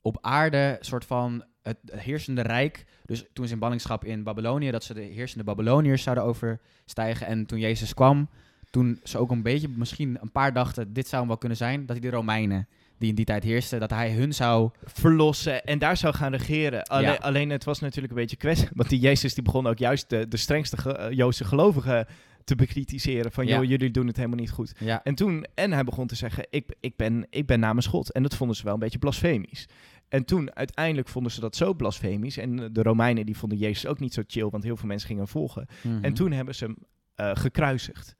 [0.00, 4.84] op aarde soort van het heersende rijk, dus toen ze in ballingschap in Babylonië, dat
[4.84, 7.26] ze de heersende Babyloniërs zouden overstijgen.
[7.26, 8.28] En toen Jezus kwam,
[8.76, 11.86] toen ze ook een beetje, misschien een paar dachten, dit zou hem wel kunnen zijn,
[11.86, 14.70] dat hij de Romeinen, die in die tijd heersten, dat hij hun zou...
[14.84, 16.82] Verlossen en daar zou gaan regeren.
[16.82, 17.14] Alleen, Ja.
[17.14, 18.68] alleen het was natuurlijk een beetje kwestie.
[18.74, 22.06] Want die Jezus die begon ook juist de, de strengste ge- eh, Joodse gelovigen
[22.44, 23.32] te bekritiseren.
[23.32, 23.54] Van, Ja.
[23.56, 24.72] joh, jullie doen het helemaal niet goed.
[24.78, 28.12] Ja, En toen, en hij begon te zeggen, ik, ik, ben, ik ben namens God.
[28.12, 29.66] En dat vonden ze wel een beetje blasfemisch.
[30.08, 32.36] En toen, uiteindelijk vonden ze dat zo blasfemisch.
[32.36, 35.22] En de Romeinen, die vonden Jezus ook niet zo chill, want heel veel mensen gingen
[35.22, 35.66] hem volgen.
[35.82, 36.04] Mhm.
[36.04, 36.76] En toen hebben ze hem
[37.14, 38.14] eh, gekruisigd.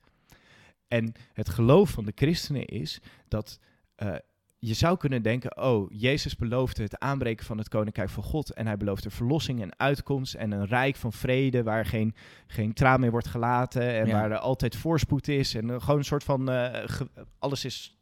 [0.88, 3.58] En het geloof van de christenen is dat
[3.94, 4.14] eh,
[4.58, 8.52] je zou kunnen denken: oh, Jezus beloofde het aanbreken van het koninkrijk van God.
[8.52, 12.14] En hij beloofde verlossing en uitkomst en een rijk van vrede waar geen,
[12.46, 13.82] geen traan meer wordt gelaten.
[13.94, 14.12] En Ja.
[14.12, 15.54] waar er altijd voorspoed is.
[15.54, 16.90] En eh, gewoon een soort van: eh,
[17.38, 17.98] alles is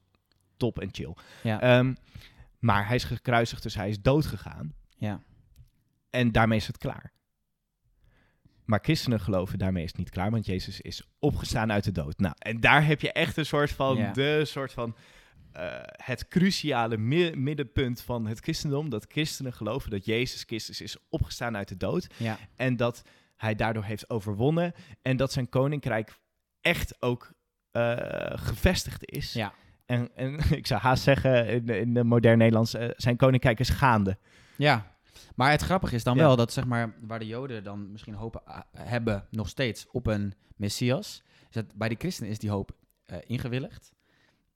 [0.57, 1.15] top en chill.
[1.43, 1.61] Ja.
[1.61, 1.95] Ehm,
[2.59, 4.75] maar hij is gekruisigd, dus hij is dood gegaan.
[4.97, 5.21] ja.
[6.11, 7.13] En daarmee is het klaar.
[8.65, 12.19] Maar christenen geloven daarmee is het niet klaar, want Jezus is opgestaan uit de dood.
[12.19, 14.13] Nou, en daar heb je echt een soort van, Ja.
[14.13, 14.97] de soort van,
[15.53, 18.91] eh, het cruciale mi- middenpunt van het christendom.
[18.91, 22.07] Dat christenen geloven dat Jezus Christus is opgestaan uit de dood.
[22.17, 22.39] ja.
[22.57, 23.03] En dat
[23.37, 24.73] hij daardoor heeft overwonnen.
[25.03, 26.19] En dat zijn koninkrijk
[26.61, 27.33] echt ook
[27.71, 27.97] eh,
[28.35, 29.33] gevestigd is.
[29.33, 29.53] Ja.
[29.87, 33.69] En, en ik zou haast zeggen, in, in de modern Nederlands, eh, zijn koninkrijk is
[33.69, 34.19] gaande.
[34.57, 34.94] Ja,
[35.35, 36.23] maar het grappige is dan Ja.
[36.23, 40.07] wel dat zeg maar waar de Joden dan misschien hoop ah, hebben nog steeds op
[40.07, 43.93] een Messias, is dat bij de christenen is die hoop eh, ingewilligd.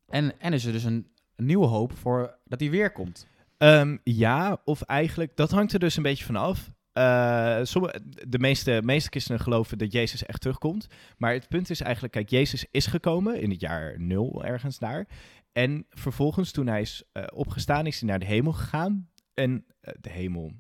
[0.08, 3.26] En, en is er dus een, nieuwe hoop voor dat hij weer komt.
[3.56, 6.70] Ehm, ja, of eigenlijk, dat hangt er dus een beetje van af.
[6.92, 10.86] Eh, sommige, de meeste, meeste christenen geloven dat Jezus echt terugkomt.
[11.16, 15.08] Maar het punt is eigenlijk, kijk, Jezus is gekomen in het jaar nul, ergens daar.
[15.52, 19.08] En vervolgens, toen hij is eh, opgestaan, is hij naar de hemel gegaan.
[19.38, 20.52] En eh, de hemel,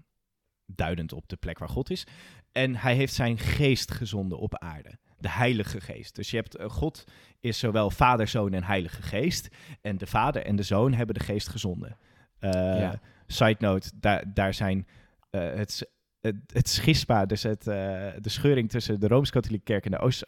[0.66, 2.06] duidend op de plek waar God is.
[2.52, 4.98] En hij heeft zijn geest gezonden op aarde.
[5.18, 6.14] De Heilige Geest.
[6.14, 7.04] Dus je hebt, eh, God
[7.40, 9.48] is zowel Vader, Zoon en Heilige Geest.
[9.80, 11.96] En de Vader en de Zoon hebben de Geest gezonden.
[12.38, 13.00] Eh, Ja.
[13.26, 14.86] Side note, daar, daar zijn
[15.30, 20.24] het, het, het schisma, dus het, de scheuring tussen de Rooms-Katholieke Kerk en de Oost,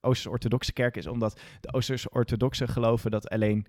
[0.00, 3.66] Oosters-Orthodoxe Kerk is omdat de Oosters-Orthodoxen geloven dat alleen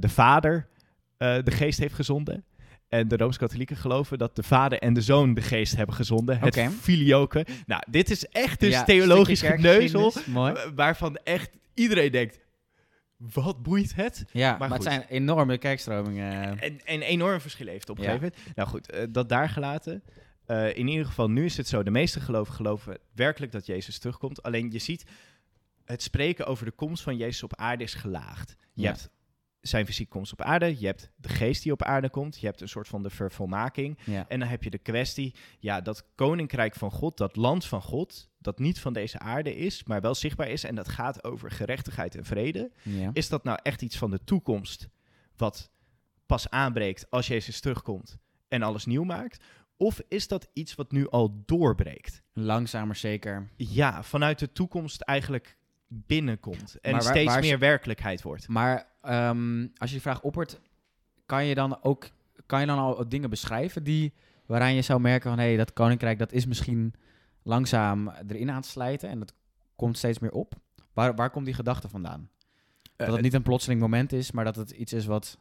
[0.00, 0.68] de Vader
[1.16, 2.44] eh, de Geest heeft gezonden.
[2.88, 6.38] En de Rooms-Katholieken geloven dat de Vader en de Zoon de Geest hebben gezonden.
[6.38, 7.46] Het filioque.
[7.66, 10.12] Nou, dit is echt dus Ja, theologisch geneuzel.
[10.74, 12.40] Waarvan echt iedereen denkt,
[13.16, 14.24] wat boeit het?
[14.32, 16.58] Ja, maar maar, het zijn enorme kerkstromingen.
[16.60, 18.10] En, en enorm verschil heeft op een Ja.
[18.10, 18.56] gegeven moment.
[18.56, 20.02] Nou goed, eh, dat daar gelaten.
[20.46, 21.82] Eh, in ieder geval, nu is het zo.
[21.82, 24.42] De meeste geloven geloven werkelijk dat Jezus terugkomt.
[24.42, 25.04] Alleen je ziet,
[25.84, 28.56] het spreken over de komst van Jezus op aarde is gelaagd.
[28.72, 28.88] Je Ja.
[28.88, 29.10] hebt
[29.68, 30.80] zijn fysieke komst op aarde.
[30.80, 32.40] Je hebt de geest die op aarde komt.
[32.40, 33.98] Je hebt een soort van de vervolmaking.
[34.04, 34.24] Ja.
[34.28, 38.28] En dan heb je de kwestie, ja, dat koninkrijk van God, dat land van God,
[38.38, 40.64] dat niet van deze aarde is, maar wel zichtbaar is.
[40.64, 42.70] En dat gaat over gerechtigheid en vrede.
[42.82, 43.10] Ja.
[43.12, 44.88] Is dat nou echt iets van de toekomst
[45.36, 45.70] wat
[46.26, 49.44] pas aanbreekt als Jezus terugkomt en alles nieuw maakt?
[49.76, 52.22] Of is dat iets wat nu al doorbreekt?
[52.32, 53.48] Langzamer zeker.
[53.56, 55.56] Ja, vanuit de toekomst eigenlijk
[56.06, 58.48] binnenkomt en waar- steeds waar meer werkelijkheid wordt.
[58.48, 60.60] Maar ehm, als je die vraag oppert,
[61.26, 62.08] kan je dan ook
[62.46, 64.12] kan je dan al dingen beschrijven die
[64.46, 66.94] waaraan je zou merken van hé, hey, dat koninkrijk dat is misschien
[67.42, 69.34] langzaam erin aan het slijten en dat
[69.76, 70.54] komt steeds meer op.
[70.92, 72.28] Waar, waar komt die gedachte vandaan?
[72.96, 75.38] Dat het Eh, niet een plotseling moment is, maar dat het iets is wat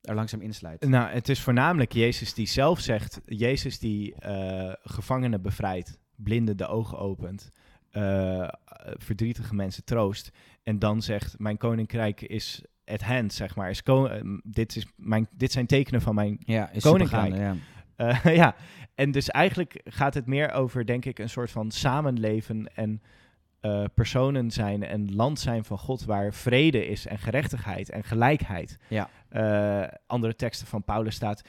[0.00, 0.88] er langzaam inslijt.
[0.88, 6.66] Nou, het is voornamelijk Jezus die zelf zegt, Jezus die eh, gevangenen bevrijdt, blinden de
[6.66, 7.50] ogen opent,
[7.92, 8.48] eh,
[8.96, 10.30] verdrietige mensen troost.
[10.62, 13.70] En dan zegt, mijn koninkrijk is at hand, zeg maar.
[13.70, 14.10] Is eh,
[14.44, 17.36] dit, is mijn, dit zijn tekenen van mijn Ja, Koninkrijk.
[17.36, 17.54] ja.
[17.96, 18.54] Eh, ja,
[18.94, 23.02] en dus eigenlijk gaat het meer over, denk ik, een soort van samenleven en
[23.94, 28.78] personen zijn en land zijn van God, waar vrede is en gerechtigheid en gelijkheid.
[28.88, 29.08] Ja.
[30.06, 31.42] Andere teksten van Paulus staat,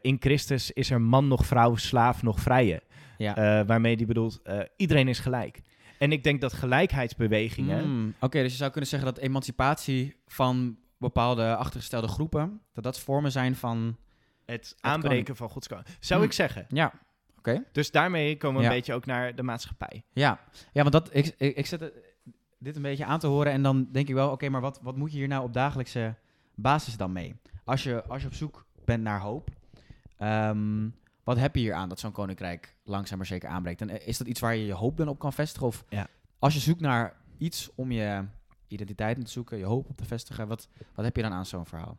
[0.00, 2.82] in Christus is er man nog vrouw, slaaf nog vrije.
[3.18, 3.36] Ja.
[3.60, 5.60] Eh, waarmee die bedoelt, eh, iedereen is gelijk.
[5.98, 10.76] En ik denk dat gelijkheidsbewegingen, Mm, Oké, dus je zou kunnen zeggen dat emancipatie van
[10.98, 13.96] bepaalde achtergestelde groepen, dat dat vormen zijn van...
[14.44, 16.28] het aanbreken van Gods koning, zou Hmm.
[16.28, 16.64] ik zeggen.
[16.68, 16.92] Ja,
[17.38, 17.64] oké.
[17.72, 18.68] Dus daarmee komen we Ja.
[18.70, 20.02] een beetje ook naar de maatschappij.
[20.12, 20.40] Ja,
[20.72, 21.94] ja want dat, ik, ik, ik zet het-
[22.58, 24.96] dit een beetje aan te horen en dan denk ik wel, oké, maar wat, wat
[24.96, 26.14] moet je hier nou op dagelijkse
[26.54, 27.36] basis dan mee?
[27.64, 29.48] Als je, als je op zoek bent naar hoop,
[30.16, 30.88] ehm,
[31.26, 33.80] wat heb je hier aan dat zo'n koninkrijk langzaam maar zeker aanbreekt?
[33.80, 35.66] En eh, is dat iets waar je je hoop dan op kan vestigen?
[35.66, 36.06] Of Ja.
[36.38, 38.24] als je zoekt naar iets om je
[38.68, 41.66] identiteit te zoeken, je hoop op te vestigen, wat, wat heb je dan aan zo'n
[41.66, 41.98] verhaal?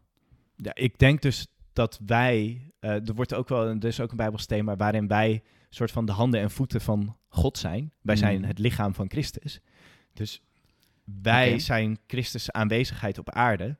[0.55, 4.17] Ja, ik denk dus dat wij, eh, er wordt ook wel, er is ook een
[4.17, 7.93] Bijbels thema waarin wij soort van de handen en voeten van God zijn.
[8.01, 8.21] Wij Mm.
[8.21, 9.59] zijn het lichaam van Christus.
[10.13, 10.41] Dus
[11.21, 13.77] wij zijn Christus aanwezigheid op aarde.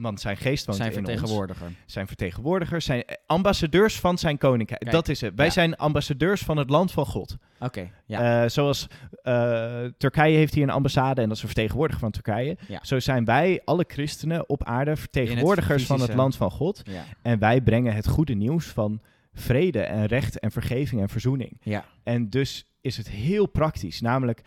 [0.00, 1.06] Want zijn geest woont Zijn in ons.
[1.08, 1.70] vertegenwoordiger.
[1.86, 4.80] Zijn vertegenwoordigers, zijn ambassadeurs van zijn koninkrijk.
[4.80, 5.34] Kijk, dat is het.
[5.34, 5.52] Wij ja.
[5.52, 7.36] zijn ambassadeurs van het land van God.
[7.60, 8.42] Oké, ja.
[8.42, 8.86] Eh, zoals
[9.22, 12.56] eh, Turkije heeft hier een ambassade en dat is een vertegenwoordiger van Turkije.
[12.68, 12.78] Ja.
[12.82, 16.82] Zo zijn wij, alle christenen op aarde, vertegenwoordigers van het land van God.
[17.22, 19.00] En wij brengen het goede nieuws van
[19.32, 21.56] vrede en recht en vergeving en verzoening.
[21.62, 21.84] Ja.
[22.02, 24.42] En dus is het heel praktisch, namelijk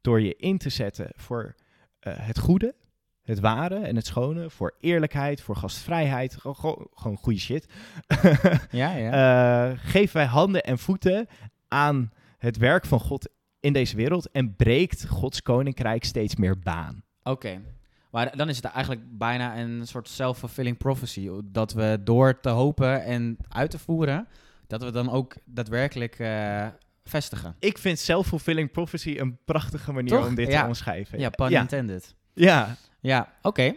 [0.00, 1.54] door je in te zetten voor
[2.00, 2.74] eh, het goede,
[3.22, 7.66] het ware en het schone, voor eerlijkheid, voor gastvrijheid, gewoon, goede shit.
[8.70, 9.70] Ja, ja.
[9.70, 11.26] Eh, geven wij handen en voeten
[11.68, 13.28] aan het werk van God
[13.60, 17.02] in deze wereld en breekt Gods koninkrijk steeds meer baan.
[17.22, 17.60] Oké.
[18.10, 21.30] Maar dan is het eigenlijk bijna een soort self-fulfilling prophecy.
[21.44, 24.26] Dat we door te hopen en uit te voeren,
[24.66, 26.66] dat we dan ook daadwerkelijk eh,
[27.04, 27.56] vestigen.
[27.58, 30.26] Ik vind self-fulfilling prophecy een prachtige manier Toch?
[30.26, 30.60] om dit Ja.
[30.60, 31.18] te omschrijven.
[31.18, 31.60] Ja, pun ja.
[31.60, 32.14] intended.
[32.34, 32.76] ja.
[33.00, 33.74] Ja, oké.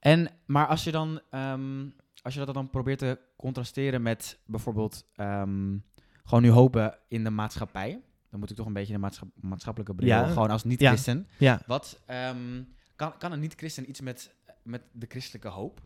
[0.00, 1.86] En, maar als je dan, ehm,
[2.22, 5.76] als je dat dan probeert te contrasteren met bijvoorbeeld ehm,
[6.24, 8.02] gewoon nu hopen in de maatschappij.
[8.30, 10.26] Dan moet ik toch een beetje de maatschap- maatschappelijke bril, Ja.
[10.26, 11.28] gewoon als niet-christen.
[11.38, 11.62] Ja.
[11.66, 12.62] Wat, ehm,
[12.96, 15.80] kan, kan een niet-christen iets met, met de christelijke hoop?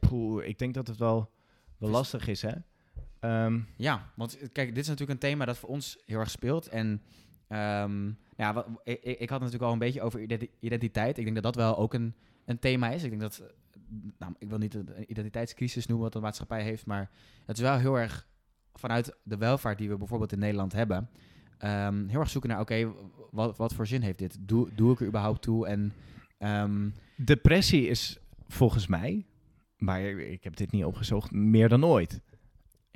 [0.00, 1.30] Poeh, ik denk dat het wel,
[1.78, 2.52] wel lastig is, hè?
[3.76, 6.68] Ja, want kijk, dit is natuurlijk een thema dat voor ons heel erg speelt.
[6.68, 7.02] En
[7.48, 11.18] ehm, ja, wat, ik, ik had het natuurlijk al een beetje over identi- identiteit.
[11.18, 13.02] Ik denk dat dat wel ook een, een thema is.
[13.02, 13.42] Ik denk dat,
[14.18, 17.10] nou, ik wil niet een identiteitscrisis noemen wat de maatschappij heeft, maar
[17.46, 18.26] het is wel heel erg
[18.74, 21.10] vanuit de welvaart die we bijvoorbeeld in Nederland hebben,
[21.58, 22.92] ehm, heel erg zoeken naar, oké,
[23.30, 24.36] wat, wat voor zin heeft dit?
[24.40, 25.66] Doe, doe ik er überhaupt toe?
[25.66, 25.92] En
[26.38, 29.26] ehm, depressie is volgens mij,
[29.76, 32.20] maar ik heb dit niet opgezocht, meer dan ooit.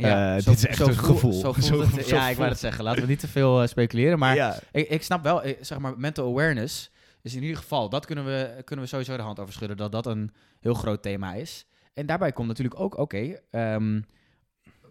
[0.02, 1.32] Ja, Eh, dit is echt een voel- gevoel.
[1.32, 2.84] Zo voelt het, ja, ik wou het zeggen.
[2.84, 4.34] Laten we niet te veel eh, speculeren, maar...
[4.34, 4.58] ja.
[4.72, 6.90] Ik, ik snap wel, eh, zeg maar, mental awareness
[7.22, 9.92] is in ieder geval, dat kunnen we, kunnen we sowieso de hand over schudden, dat
[9.92, 11.66] dat een heel groot thema is.
[11.94, 14.00] En daarbij komt natuurlijk ook, oké, ehm,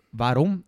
[0.09, 0.63] waarom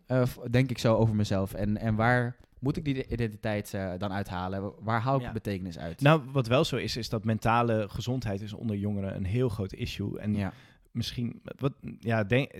[0.51, 1.53] denk ik zo over mezelf?
[1.53, 4.73] En, en waar moet ik die identiteit dan uithalen?
[4.79, 5.31] Waar hou ik Ja.
[5.31, 6.01] betekenis uit?
[6.01, 9.73] Nou, wat wel zo is, is dat mentale gezondheid is onder jongeren een heel groot
[9.73, 10.19] issue.
[10.19, 10.53] En ja.
[10.91, 12.51] misschien, wat, ja, denk,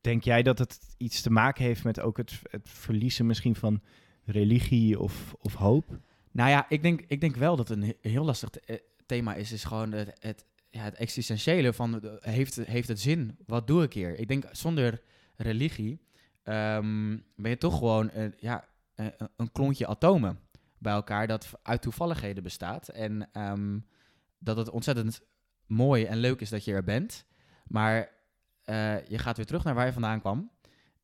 [0.00, 3.80] denk jij dat het iets te maken heeft met ook het, het verliezen misschien van
[4.24, 5.98] religie of, of hoop?
[6.30, 9.52] Nou ja, ik denk, ik denk wel dat een he- heel lastig eh, thema is,
[9.52, 13.38] is gewoon het, het, ja, het existentiële van, heeft, heeft het zin?
[13.46, 14.18] Wat doe ik hier?
[14.18, 15.02] Ik denk, zonder
[15.36, 16.00] religie
[16.42, 20.38] ehm, ben je toch gewoon eh, ja, eh, een- een klontje atomen
[20.78, 22.88] bij elkaar dat uit toevalligheden bestaat.
[22.88, 23.78] En ehm,
[24.38, 25.20] dat het ontzettend
[25.66, 27.24] mooi en leuk is dat je er bent.
[27.66, 28.10] Maar
[28.70, 30.50] eh, je gaat weer terug naar waar je vandaan kwam.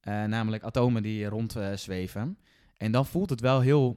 [0.00, 2.38] Eh, namelijk atomen die rond eh, zweven.
[2.76, 3.96] En dan voelt het wel heel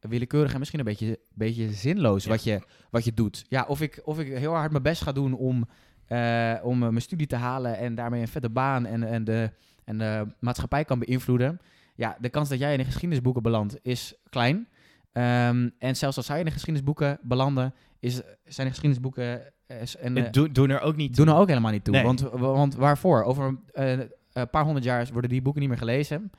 [0.00, 2.30] willekeurig en misschien een beetje, beetje zinloos Ja.
[2.30, 3.44] wat, je, wat je doet.
[3.48, 5.68] Ja, of ik, of ik heel hard mijn best ga doen om,
[6.06, 9.50] eh, om mijn studie te halen en daarmee een vette baan en, en, de,
[9.84, 11.60] en de maatschappij kan beïnvloeden.
[11.94, 14.68] Ja, de kans dat jij in de geschiedenisboeken belandt is klein.
[15.12, 19.52] Ehm, en zelfs als zij in de geschiedenisboeken belanden, is, zijn de geschiedenisboeken
[20.00, 21.94] en, eh, Doen, doen er ook niet doen er ook helemaal niet toe.
[21.94, 22.04] Nee.
[22.04, 23.22] Want, want waarvoor?
[23.22, 23.98] Over eh,
[24.32, 26.30] een paar honderd jaar worden die boeken niet meer gelezen.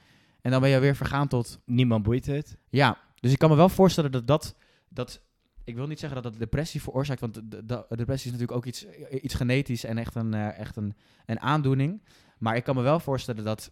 [0.41, 2.57] En dan ben je weer vergaan tot Niemand boeit het.
[2.69, 4.55] ja, dus ik kan me wel voorstellen dat dat,
[4.89, 5.21] dat
[5.63, 8.51] ik wil niet zeggen dat dat depressie veroorzaakt, want de, de- de depressie is natuurlijk
[8.57, 8.85] ook iets,
[9.21, 12.01] iets genetisch en echt een, eh, echt een, een aandoening.
[12.37, 13.71] Maar ik kan me wel voorstellen dat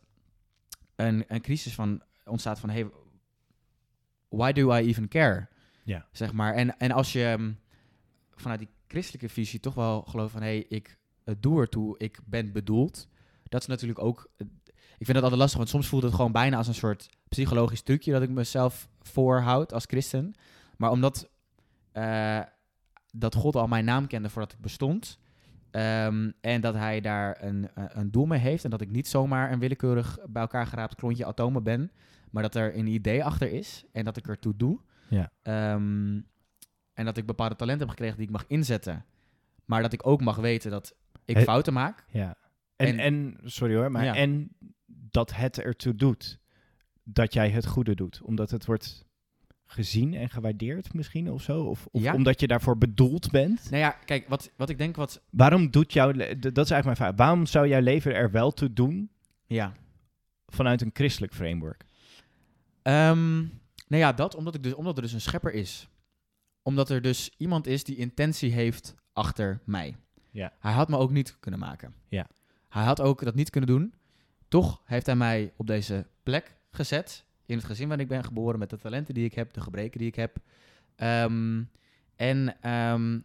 [0.96, 2.90] een, een crisis van, ontstaat van, hey,
[4.30, 5.48] why do I even care?
[5.84, 6.06] Ja.
[6.12, 6.54] Zeg maar.
[6.54, 7.52] En, en als je ehm,
[8.36, 12.52] vanuit die christelijke visie toch wel gelooft van, hey, ik eh, doe ertoe, ik ben
[12.52, 13.08] bedoeld.
[13.44, 14.48] Dat is natuurlijk ook, eh,
[14.98, 17.82] ik vind dat altijd lastig, want soms voelt het gewoon bijna als een soort psychologisch
[17.82, 20.34] trucje dat ik mezelf voorhoud als christen.
[20.78, 21.30] Maar omdat
[21.92, 22.40] eh,
[23.12, 25.20] dat God al mijn naam kende voordat ik bestond.
[25.72, 28.64] ehm, en dat hij daar een, een- een doel mee heeft.
[28.64, 31.92] En dat ik niet zomaar een willekeurig bij elkaar geraapt klontje atomen ben.
[32.32, 33.84] Maar dat er een idee achter is.
[33.92, 34.80] En dat ik ertoe doe.
[35.10, 35.32] Ja.
[35.42, 36.22] Ehm,
[37.00, 39.06] en dat ik bepaalde talenten heb gekregen die ik mag inzetten.
[39.66, 42.06] Maar dat ik ook mag weten dat ik Het- fouten maak.
[42.12, 42.36] Ja.
[42.76, 44.16] En, En- en, sorry hoor, maar Ja.
[44.16, 44.56] en
[44.88, 46.40] dat het ertoe doet
[47.04, 48.22] dat jij het goede doet.
[48.22, 49.06] Omdat het wordt
[49.66, 51.64] gezien en gewaardeerd misschien of zo.
[51.64, 52.14] Of, of Ja.
[52.14, 53.70] omdat je daarvoor bedoeld bent.
[53.70, 55.22] Nou ja, kijk, wat, wat ik denk wat...
[55.30, 56.12] Waarom doet jouw...
[56.12, 57.16] Dat is eigenlijk mijn vraag.
[57.16, 59.10] Waarom zou jouw leven er wel toe doen
[59.46, 59.74] Ja.
[60.48, 61.86] vanuit een christelijk framework?
[62.82, 63.38] Ehm,
[63.88, 65.88] nou ja, dat omdat, ik dus, omdat er dus een schepper is.
[66.70, 69.96] Omdat er dus iemand is die intentie heeft achter mij.
[70.32, 70.54] Ja.
[70.60, 71.94] Hij had me ook niet kunnen maken.
[72.08, 72.28] Ja.
[72.70, 73.94] Hij had ook dat niet kunnen doen.
[74.48, 77.26] Toch heeft hij mij op deze plek gezet.
[77.46, 80.00] In het gezin waarin ik ben geboren, met de talenten die ik heb, de gebreken
[80.00, 80.38] die ik heb.
[80.96, 81.64] Ehm,
[82.16, 83.20] en, ehm,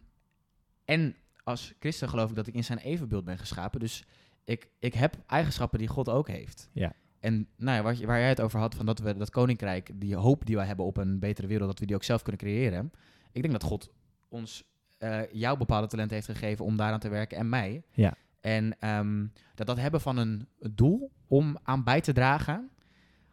[0.85, 3.79] en als christen geloof ik dat ik in zijn evenbeeld ben geschapen.
[3.79, 4.05] Dus
[4.43, 6.69] ik, ik heb eigenschappen die God ook heeft.
[6.71, 6.93] Ja.
[7.19, 10.15] En nou ja, wat waar jij het over had, van dat we dat koninkrijk, die
[10.15, 12.91] hoop die wij hebben op een betere wereld, dat we die ook zelf kunnen creëren.
[13.35, 13.91] Ik denk dat God
[14.29, 14.63] ons
[14.97, 17.83] eh, jouw bepaalde talent heeft gegeven om daaraan te werken en mij.
[17.91, 18.13] Ja.
[18.39, 22.69] En ehm, dat dat hebben van een doel om aan bij te dragen,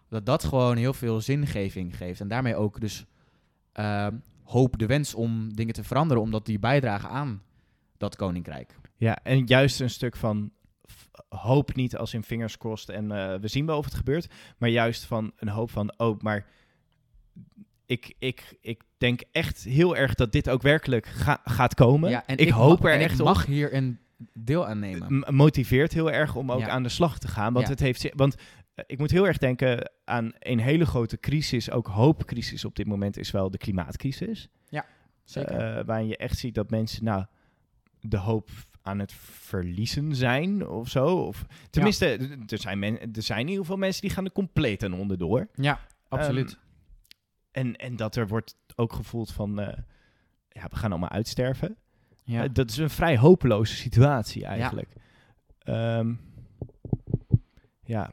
[0.08, 2.20] dat dat gewoon heel veel zingeving geeft.
[2.20, 3.06] En daarmee ook dus
[3.72, 7.42] ehm, hoop, de wens om dingen te veranderen, omdat die bijdragen aan
[7.96, 8.76] dat koninkrijk.
[8.96, 10.52] Ja, en juist een stuk van
[11.28, 14.68] hoop niet als in fingers crossed en eh, we zien wel of het gebeurt, maar
[14.68, 16.46] juist van een hoop van, oh, maar
[17.92, 22.10] ik, ik, ik denk echt heel erg dat dit ook werkelijk ga- gaat komen.
[22.10, 23.26] Ja, en ik, hoop er en echt ik op.
[23.26, 23.98] mag hier een
[24.32, 25.18] deel aan nemen.
[25.18, 26.68] M- motiveert heel erg om ook Ja.
[26.68, 27.52] aan de slag te gaan.
[27.52, 27.70] Want Ja.
[27.72, 28.08] het heeft.
[28.14, 28.34] Want
[28.74, 32.86] eh, ik moet heel erg denken aan een hele grote crisis, ook hoopcrisis op dit
[32.86, 34.48] moment, is wel de klimaatcrisis.
[35.24, 35.76] Zeker.
[35.76, 37.24] Eh, waarin je echt ziet dat mensen nou
[38.00, 38.50] de hoop
[38.82, 41.06] aan het verliezen zijn of zo.
[41.06, 42.06] Of, tenminste,
[42.48, 45.48] er, zijn men, er zijn in ieder geval mensen die gaan er compleet aan onderdoor.
[45.54, 46.50] ja, absoluut.
[46.52, 46.60] Ehm,
[47.52, 49.78] en, en dat er wordt ook gevoeld van, eh,
[50.48, 51.76] ja, we gaan allemaal uitsterven.
[52.24, 52.42] ja.
[52.42, 54.92] Eh, dat is een vrij hopeloze situatie eigenlijk.
[55.58, 56.14] Ehm,
[57.84, 58.10] ja,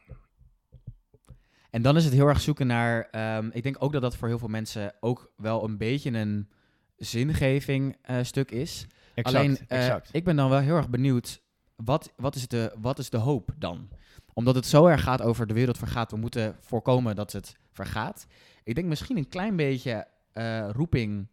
[1.69, 3.07] En dan is het heel erg zoeken naar.
[3.11, 6.49] ehm, ik denk ook dat dat voor heel veel mensen ook wel een beetje een
[6.97, 8.87] zingeving eh, stuk is.
[9.13, 9.37] exact.
[9.37, 10.09] Alleen, exact.
[10.11, 11.41] ik ben dan wel heel erg benieuwd.
[11.75, 13.89] Wat, wat, is de, wat is de hoop dan?
[14.33, 16.11] Omdat het zo erg gaat over de wereld vergaat.
[16.11, 18.25] We moeten voorkomen dat het vergaat.
[18.63, 21.27] Ik denk misschien een klein beetje eh, roeping.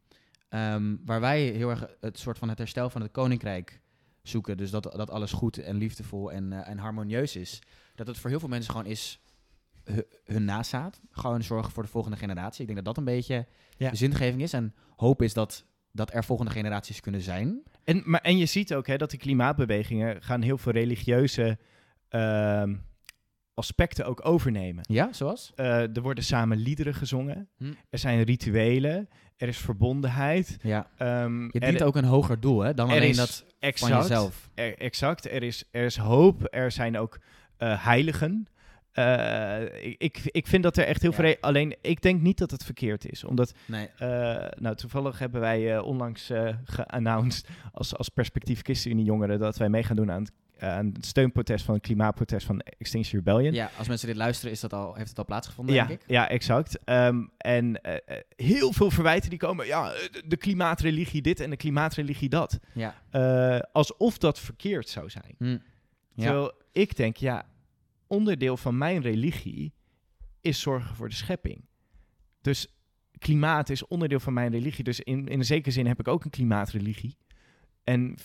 [0.49, 3.81] ehm, waar wij heel erg het soort van het herstel van het koninkrijk
[4.23, 4.57] zoeken.
[4.57, 7.63] Dus dat, dat alles goed en liefdevol en, eh, en harmonieus is.
[7.95, 9.21] Dat het voor heel veel mensen gewoon is
[9.85, 11.01] hu- hun nazaat.
[11.11, 12.61] Gewoon zorgen voor de volgende generatie.
[12.61, 13.91] Ik denk dat dat een beetje Ja.
[13.91, 14.53] de zingeving is.
[14.53, 17.63] En hoop is dat, dat er volgende generaties kunnen zijn.
[17.85, 21.59] En, maar, en je ziet ook hè, dat die klimaatbewegingen gaan heel veel religieuze
[22.09, 22.75] ehm,
[23.55, 24.85] aspecten ook overnemen.
[24.89, 25.53] Ja, zoals?
[25.55, 27.49] Eh, er worden samen liederen gezongen.
[27.57, 27.73] Hm.
[27.91, 29.09] Er zijn rituelen.
[29.37, 30.59] Er is verbondenheid.
[30.63, 30.91] Ja.
[30.97, 32.75] Ehm, Je er- dient ook een hoger doel, hè?
[32.75, 34.51] Dan alleen dat van jezelf.
[34.55, 35.31] Er, exact.
[35.31, 36.47] Er is, er is hoop.
[36.51, 37.19] Er zijn ook
[37.57, 38.47] eh, heiligen.
[38.93, 39.63] Eh,
[39.99, 41.17] ik, ik, vind dat er echt heel Ja.
[41.17, 41.37] veel...
[41.41, 43.25] Alleen, ik denk niet dat het verkeerd is.
[43.25, 43.89] Omdat, Nee.
[44.59, 46.31] nou, toevallig hebben wij onlangs
[46.65, 49.39] geannounced als, als perspectief ChristenUnie jongeren...
[49.39, 53.23] dat wij mee gaan doen aan het, aan het steunprotest van het klimaatprotest van Extinction
[53.25, 53.55] Rebellion.
[53.55, 56.09] Ja, als mensen dit luisteren, is dat al, heeft het al plaatsgevonden, Ja, denk ik?
[56.09, 56.85] ja, exact.
[56.85, 59.67] Ehm, en eh, eh, heel veel verwijten die komen.
[59.67, 62.59] Ja, eh, de, klimaatreligie dit en de klimaatreligie dat.
[62.73, 62.95] Ja.
[63.73, 65.35] Alsof dat verkeerd zou zijn.
[65.39, 65.45] Hm.
[65.45, 65.59] Ja.
[66.15, 67.47] Terwijl ik denk, ja,
[68.07, 69.75] onderdeel van mijn religie
[70.41, 71.65] is zorgen voor de schepping.
[72.41, 72.67] Dus
[73.19, 74.85] klimaat is onderdeel van mijn religie.
[74.85, 77.17] Dus in, in een zekere zin heb ik ook een klimaatreligie.
[77.85, 78.17] En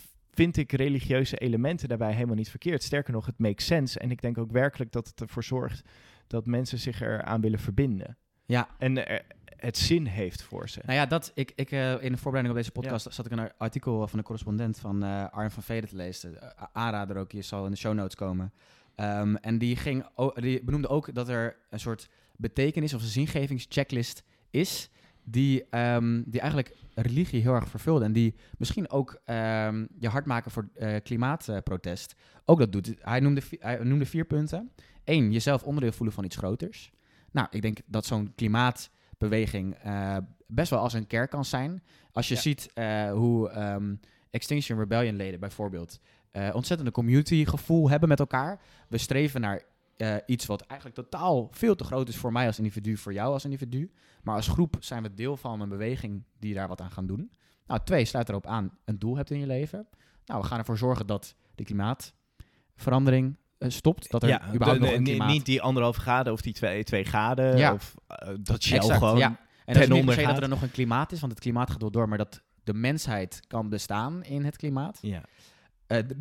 [0.41, 2.83] vind ik religieuze elementen daarbij helemaal niet verkeerd.
[2.83, 3.99] Sterker nog, het makes sense.
[3.99, 5.81] En ik denk ook werkelijk dat het ervoor zorgt
[6.27, 8.17] dat mensen zich eraan willen verbinden.
[8.45, 8.67] ja.
[8.77, 9.21] En er,
[9.55, 10.79] het zin heeft voor ze.
[10.85, 13.57] Nou ja, dat, ik, ik, eh, in de voorbereiding op deze podcast zat ik een
[13.57, 16.41] artikel van een correspondent van eh Arjen van Veden te lezen.
[16.41, 18.53] Eh, aanrader ook, je zal in de show notes komen.
[18.95, 24.23] Ehm, en die, ging, die benoemde ook dat er een soort betekenis of een zingevingschecklist
[24.49, 24.89] is...
[25.23, 28.05] Die, ehm, die eigenlijk religie heel erg vervulde.
[28.05, 32.93] En die misschien ook ehm, je hard maken voor eh, klimaatprotest ook dat doet.
[32.99, 34.71] Hij noemde, hij noemde vier punten.
[35.03, 36.91] Eén, jezelf onderdeel voelen van iets groters.
[37.31, 41.83] Nou, ik denk dat zo'n klimaatbeweging eh, best wel als een kerk kan zijn.
[42.11, 42.39] Als je Ja.
[42.41, 43.95] ziet eh, hoe ehm,
[44.31, 45.99] Extinction Rebellion leden bijvoorbeeld
[46.31, 48.61] eh ontzettende community gevoel hebben met elkaar.
[48.89, 49.61] We streven naar
[49.97, 53.33] eh, iets wat eigenlijk totaal veel te groot is voor mij als individu, voor jou
[53.33, 53.91] als individu.
[54.23, 57.31] Maar als groep zijn we deel van een beweging die daar wat aan gaan doen.
[57.67, 59.87] Nou, twee, sluit erop aan, een doel hebt in je leven.
[60.25, 64.11] Nou, we gaan ervoor zorgen dat de klimaatverandering eh, stopt.
[64.11, 65.27] Dat er ja, überhaupt de- nog een klimaat...
[65.27, 67.57] niet die anderhalf graden of die twee, twee graden.
[67.57, 67.73] Ja.
[67.73, 69.17] Of eh, dat Exact, gewoon...
[69.17, 69.27] ja.
[69.27, 71.31] En ten dat is niet per onder se dat er nog een klimaat is, want
[71.31, 74.99] het klimaat gaat wel door, maar dat de mensheid kan bestaan in het klimaat.
[75.01, 75.23] Ja.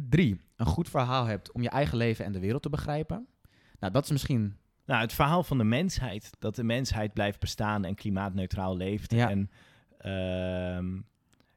[0.09, 3.27] Drie, een goed verhaal hebt om je eigen leven en de wereld te begrijpen.
[3.81, 4.57] Nou, dat is misschien...
[4.87, 9.31] Nou, het verhaal van de mensheid, dat de mensheid blijft bestaan en klimaatneutraal leeft Ja.
[9.31, 9.51] en
[9.99, 10.87] ehm,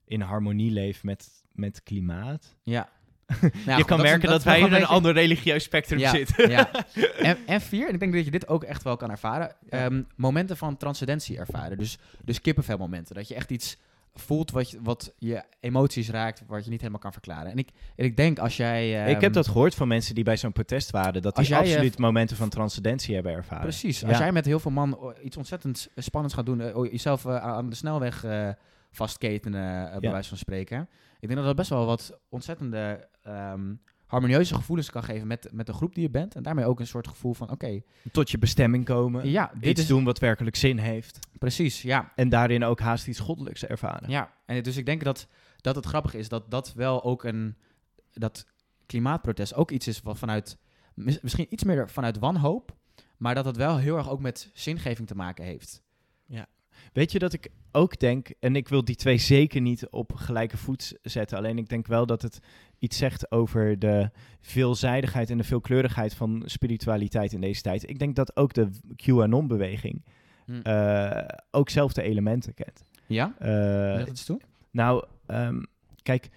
[0.05, 2.55] in harmonie leeft met, met klimaat.
[2.63, 2.89] Ja.
[3.41, 6.49] Nou je goed, kan merken dat, wij in een beetje- ander religieus spectrum ja, zitten.
[6.49, 6.69] Ja.
[7.17, 10.03] En, en vier, en ik denk dat je dit ook echt wel kan ervaren, ehm,
[10.15, 11.77] momenten van transcendentie ervaren.
[11.77, 13.15] Dus, dus kippenvelmomenten.
[13.15, 13.77] Dat je echt iets
[14.13, 17.51] voelt wat je, wat je emoties raakt, wat je niet helemaal kan verklaren.
[17.51, 18.89] En ik, en ik denk als jij...
[19.03, 21.57] ik heb ehm, dat gehoord van mensen die bij zo'n protest waren, dat die jij,
[21.59, 23.61] eh, absoluut momenten van transcendentie hebben ervaren.
[23.63, 24.03] Precies.
[24.03, 24.19] Als Ja.
[24.23, 27.37] jij met heel veel man o- iets ontzettend spannends gaat doen, eh, o- jezelf eh,
[27.37, 28.49] aan de snelweg eh,
[28.91, 30.11] vastketenen, eh, bij Ja.
[30.11, 30.89] wijze van spreken.
[31.19, 33.73] Ik denk dat dat best wel wat ontzettende ehm,
[34.13, 36.35] harmonieuze gevoelens kan geven met, met de groep die je bent.
[36.35, 39.81] En daarmee ook een soort gevoel van, oké, Tot je bestemming komen, ja, dit iets
[39.81, 39.87] is...
[39.87, 41.19] doen wat werkelijk zin heeft.
[41.39, 42.11] Precies, ja.
[42.15, 44.09] En daarin ook haast iets goddelijks ervaren.
[44.09, 45.27] Ja, en dus ik denk dat,
[45.61, 47.55] dat het grappig is dat dat wel ook een...
[48.11, 48.45] dat
[48.85, 50.57] klimaatprotest ook iets is wat vanuit...
[50.93, 52.75] mis- misschien iets meer vanuit wanhoop,
[53.17, 55.82] maar dat het wel heel erg ook met zingeving te maken heeft.
[56.93, 60.57] Weet je dat ik ook denk, en ik wil die twee zeker niet op gelijke
[60.57, 62.39] voet zetten, alleen ik denk wel dat het
[62.79, 64.09] iets zegt over de
[64.41, 67.89] veelzijdigheid en de veelkleurigheid van spiritualiteit in deze tijd.
[67.89, 70.01] Ik denk dat ook de QAnon-beweging
[70.45, 70.59] Hm.
[70.61, 72.83] eh, ook zelf de elementen kent.
[73.07, 73.33] Ja?
[73.39, 74.39] Leg het eens toe.
[74.71, 75.63] nou, ehm,
[76.01, 76.29] kijk,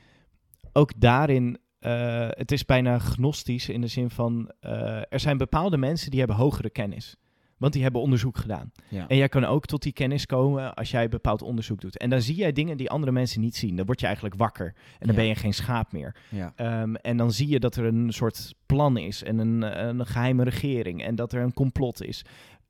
[0.72, 5.76] ook daarin, eh, het is bijna gnostisch in de zin van, eh, er zijn bepaalde
[5.76, 7.16] mensen die hebben hogere kennis.
[7.58, 8.72] Want die hebben onderzoek gedaan.
[8.88, 9.08] Ja.
[9.08, 11.98] En jij kan ook tot die kennis komen als jij bepaald onderzoek doet.
[11.98, 13.76] En dan zie jij dingen die andere mensen niet zien.
[13.76, 14.66] Dan word je eigenlijk wakker.
[14.66, 15.14] En dan Ja.
[15.14, 16.16] ben je geen schaap meer.
[16.28, 16.52] ja.
[16.56, 20.44] Ehm, en dan zie je dat er een soort plan is en een, een geheime
[20.44, 21.04] regering.
[21.04, 22.24] En dat er een complot is.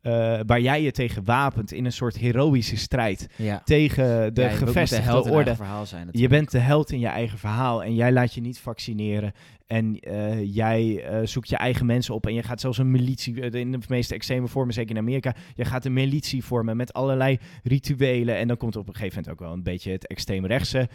[0.07, 3.29] Eh, waar jij je tegen wapent in een soort heroïsche strijd.
[3.37, 3.63] ja.
[3.65, 5.57] Tegen de Ja, gevestigde orde.
[5.85, 6.09] zijn.
[6.11, 9.33] Je bent de held in je eigen verhaal en jij laat je niet vaccineren.
[9.67, 13.35] En eh, jij eh, zoekt je eigen mensen op en je gaat zelfs een militie,
[13.51, 17.39] in de meest extreme vormen, zeker in Amerika, je gaat een militie vormen met allerlei
[17.63, 18.37] rituelen.
[18.37, 20.89] En dan komt op een gegeven moment ook wel een beetje het extreemrechtse.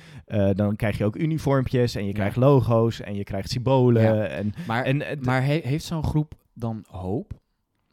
[0.53, 2.14] Dan krijg je ook uniformpjes en je Ja.
[2.14, 4.30] krijgt logo's en je krijgt symbolen.
[4.30, 7.39] En, Maar, en, maar he- heeft zo'n groep dan hoop?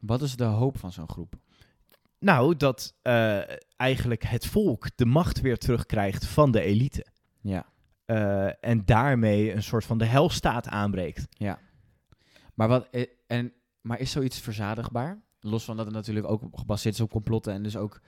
[0.01, 1.37] Wat is de hoop van zo'n groep?
[2.19, 3.41] nou, dat eh,
[3.77, 7.07] eigenlijk het volk de macht weer terugkrijgt van de elite.
[7.41, 7.67] Ja.
[8.05, 11.27] Eh, en daarmee een soort van de helstaat aanbreekt.
[11.31, 11.59] ja.
[12.55, 15.23] Maar, wat, eh, en, maar is zoiets verzadigbaar?
[15.41, 18.01] Los van dat het natuurlijk ook gebaseerd is op complotten en dus ook,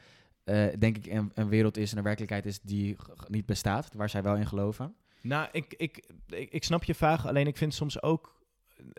[0.78, 2.96] denk ik, een, een wereld is en een werkelijkheid is die
[3.28, 4.94] niet bestaat, waar zij wel in geloven.
[5.22, 8.39] Nou, ik, ik, ik, ik snap je vraag, alleen ik vind soms ook...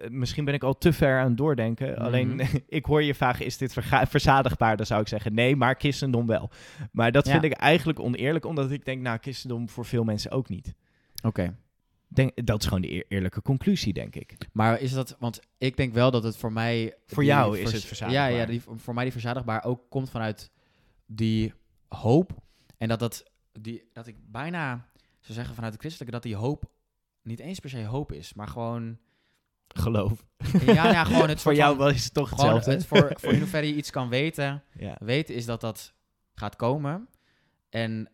[0.09, 1.91] Misschien ben ik al te ver aan het doordenken.
[1.91, 2.01] Mhm.
[2.01, 3.73] Alleen, ik hoor je vragen, is dit
[4.07, 4.77] verzadigbaar?
[4.77, 6.49] Dan zou ik zeggen, nee, maar christendom wel.
[6.91, 7.31] Maar dat Ja.
[7.31, 10.73] vind ik eigenlijk oneerlijk, omdat ik denk, nou, christendom voor veel mensen ook niet.
[11.23, 11.55] Oké.
[12.07, 14.37] Denk, dat is gewoon de eer- eerlijke conclusie, denk ik.
[14.53, 16.95] Maar is dat, want ik denk wel dat het voor mij...
[17.07, 18.31] Voor jou is het verzadigbaar.
[18.31, 20.51] Ja, ja die, voor mij die verzadigbaar ook komt vanuit
[21.05, 21.53] die
[21.87, 22.31] hoop.
[22.77, 24.85] En dat, dat, die, dat ik bijna
[25.19, 26.63] zou zeggen vanuit het christelijke, dat die hoop
[27.23, 28.97] niet eens per se hoop is, maar gewoon...
[29.73, 30.25] Geloof.
[30.65, 32.71] Ja, ja gewoon het voor jou wel is het toch hetzelfde.
[32.71, 34.63] het voor, voor in hoeverre je iets kan weten.
[34.73, 34.95] ja.
[34.99, 35.93] Weten is dat dat
[36.33, 37.07] gaat komen.
[37.69, 38.09] En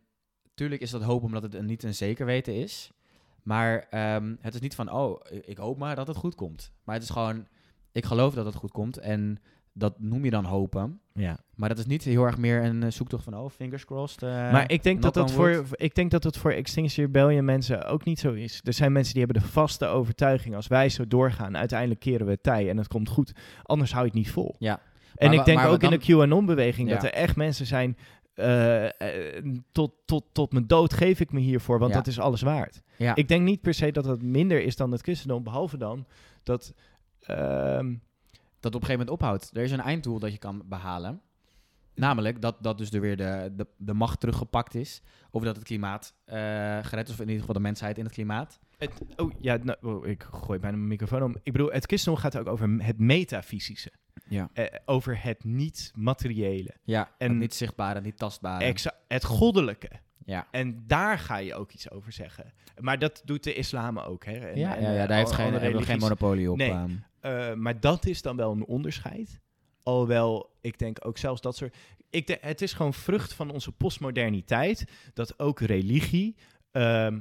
[0.53, 2.91] tuurlijk is dat hoop omdat het een, niet een zeker weten is.
[3.43, 6.71] Maar ehm, het is niet van, oh, ik hoop maar dat het goed komt.
[6.83, 7.47] Maar het is gewoon,
[7.91, 8.97] ik geloof dat het goed komt.
[8.97, 9.39] En
[9.77, 10.99] dat noem je dan hopen.
[11.13, 11.39] ja.
[11.55, 14.23] Maar dat is niet heel erg meer een eh, zoektocht van, oh, fingers crossed.
[14.23, 17.85] eh, maar ik denk, dat dat voor, ik denk dat het voor Extinction Rebellion mensen
[17.85, 18.61] ook niet zo is.
[18.63, 22.31] Er zijn mensen die hebben de vaste overtuiging, als wij zo doorgaan, uiteindelijk keren we
[22.31, 23.31] het tij en het komt goed.
[23.63, 24.55] Anders hou je het niet vol.
[24.59, 24.79] Ja.
[25.15, 27.97] En Maar ik denk maar ook dan- in de QAnon-beweging dat er echt mensen zijn.
[28.33, 28.85] eh,
[29.71, 31.97] tot, tot, tot mijn dood geef ik me hiervoor, want Ja.
[31.97, 32.81] dat is alles waard.
[32.97, 33.15] Ja.
[33.15, 36.05] Ik denk niet per se dat het minder is dan het christendom, behalve dan
[36.43, 36.73] dat.
[37.19, 37.93] ehm,
[38.71, 39.57] dat op een gegeven moment ophoudt.
[39.57, 41.21] Er is een einddoel dat je kan behalen.
[41.95, 45.01] Namelijk dat, dat dus er weer de, de, de macht teruggepakt is.
[45.31, 46.37] Of dat het klimaat eh,
[46.81, 48.59] gered is, of in ieder geval de mensheid in het klimaat.
[48.77, 51.35] het, oh ja, nou, oh, ik gooi bijna mijn microfoon om.
[51.43, 53.91] Ik bedoel, het christendom gaat ook over het metafysische,
[54.27, 54.49] Ja.
[54.53, 58.63] eh, over het niet-materiële, Ja, en En- niet zichtbare, niet tastbare.
[58.63, 59.89] exa- het goddelijke.
[60.25, 60.47] ja.
[60.51, 62.53] En daar ga je ook iets over zeggen.
[62.79, 64.25] Maar dat doet de islam ook.
[64.25, 64.31] Hè?
[64.31, 66.57] En, ja, en, ja, ja, daar heeft geen, geen monopolie op.
[66.57, 66.71] Nee.
[66.71, 66.91] ehm.
[67.27, 69.39] Eh, maar dat is dan wel een onderscheid.
[69.83, 71.75] Alhoewel, ik denk ook zelfs dat soort...
[72.09, 74.85] Ik het is gewoon vrucht van onze postmoderniteit...
[75.13, 76.35] dat ook religie
[76.71, 77.19] ehm,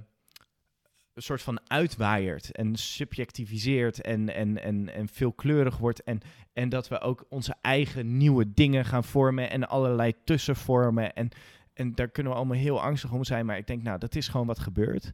[1.15, 2.53] een soort van uitwaaiert...
[2.53, 6.03] en subjectiviseert en, en, en, en veelkleurig wordt...
[6.03, 6.21] En,
[6.53, 9.51] en dat we ook onze eigen nieuwe dingen gaan vormen...
[9.51, 11.15] en allerlei tussenvormen.
[11.15, 11.29] En,
[11.73, 13.47] en daar kunnen we allemaal heel angstig om zijn...
[13.47, 15.13] maar ik denk, nou, dat is gewoon wat gebeurt.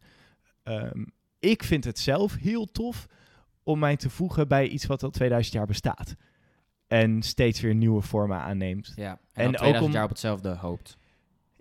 [0.63, 1.05] Ehm,
[1.39, 3.09] ik vind het zelf heel tof
[3.63, 6.15] om mij te voegen bij iets wat al 2000 jaar bestaat.
[6.87, 8.93] En steeds weer nieuwe vormen aanneemt.
[8.97, 9.11] ja.
[9.11, 10.97] En, en en ook 2000 om- jaar op hetzelfde hoopt.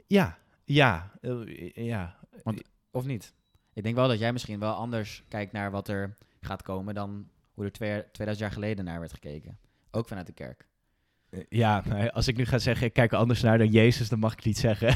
[0.08, 2.16] Ja, ja, eh, ja.
[2.92, 3.34] Of niet?
[3.74, 6.94] Ik denk wel dat jij misschien wel anders kijkt naar wat er gaat komen...
[6.94, 9.58] dan hoe er twee, 2000 jaar geleden naar werd gekeken.
[9.92, 10.68] Ook vanuit de kerk.
[11.30, 11.80] Eh, Ja,
[12.14, 14.44] als ik nu ga zeggen, ik kijk er anders naar dan Jezus, dan mag ik
[14.46, 14.96] niet zeggen.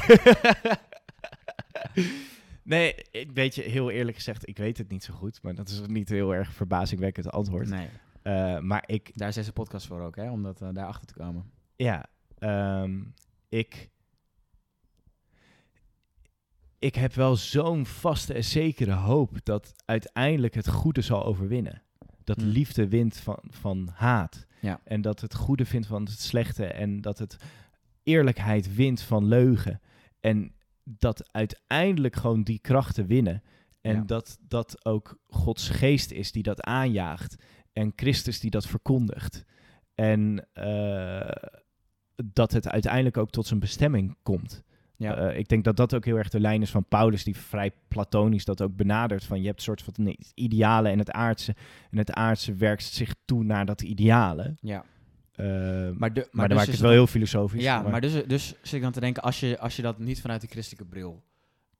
[2.66, 5.42] Nee, ik weet je, heel eerlijk gezegd, ik weet het niet zo goed.
[5.42, 7.68] Maar dat is niet heel erg verbazingwekkend antwoord.
[7.68, 7.88] Nee,
[8.22, 11.14] Eh, maar ik, daar is deze podcast voor ook, hè, om dat, eh, daarachter te
[11.14, 11.50] komen.
[11.76, 12.06] ja,
[12.38, 13.00] ehm,
[13.48, 13.90] ik...
[16.78, 21.82] Ik heb wel zo'n vaste en zekere hoop dat uiteindelijk het goede zal overwinnen.
[22.24, 22.46] Dat Hmm.
[22.48, 24.46] liefde wint van, van haat.
[24.60, 24.80] Ja.
[24.84, 26.66] En dat het goede vindt van het slechte.
[26.66, 27.36] En dat het
[28.02, 29.80] eerlijkheid wint van leugen.
[30.20, 30.52] En
[30.88, 33.42] dat uiteindelijk gewoon die krachten winnen.
[33.80, 34.02] En Ja.
[34.02, 37.36] dat dat ook Gods geest is die dat aanjaagt.
[37.72, 39.44] En Christus die dat verkondigt.
[39.94, 41.30] En eh,
[42.32, 44.62] dat het uiteindelijk ook tot zijn bestemming komt.
[44.96, 45.16] Ja.
[45.16, 47.70] Eh, ik denk dat dat ook heel erg de lijn is van Paulus, die vrij
[47.88, 49.24] platonisch dat ook benadert.
[49.24, 51.54] Van je hebt een soort van nee, idealen en het aardse.
[51.90, 54.54] En het aardse werkt zich toe naar dat ideale.
[54.60, 54.84] ja.
[55.36, 57.62] Eh, maar Maar, de, maar, maar, dan dus maak het wel heel filosofisch.
[57.62, 60.20] Ja, maar dus, dus zit ik dan te denken, als je, als je dat niet
[60.20, 61.22] vanuit de christelijke bril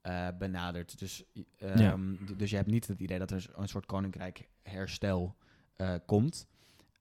[0.01, 1.23] eh, benadert, dus,
[1.57, 1.97] ehm, Ja.
[2.37, 5.35] dus je hebt niet het idee dat er een soort koninkrijk herstel
[5.75, 6.47] eh, komt,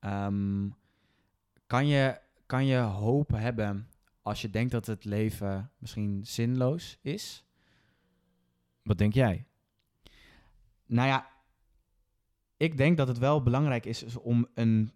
[0.00, 0.68] Ehm,
[1.66, 3.88] kan, je, kan je hoop hebben
[4.22, 7.44] als je denkt dat het leven misschien zinloos is?
[8.82, 9.46] Wat denk jij?
[10.86, 11.30] Nou ja,
[12.56, 14.92] ik denk dat het wel belangrijk is, is om een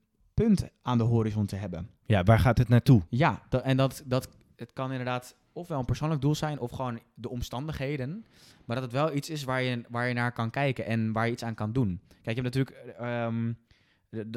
[0.47, 1.91] punt aan de horizon te hebben.
[2.07, 3.03] Ja, waar gaat het naartoe?
[3.09, 7.01] Ja, da- en dat, dat het kan inderdaad ofwel een persoonlijk doel zijn of gewoon
[7.15, 8.25] de omstandigheden.
[8.65, 11.27] Maar dat het wel iets is waar je, waar je naar kan kijken en waar
[11.27, 12.01] je iets aan kan doen.
[12.23, 13.53] Kijk, je hebt natuurlijk ehm,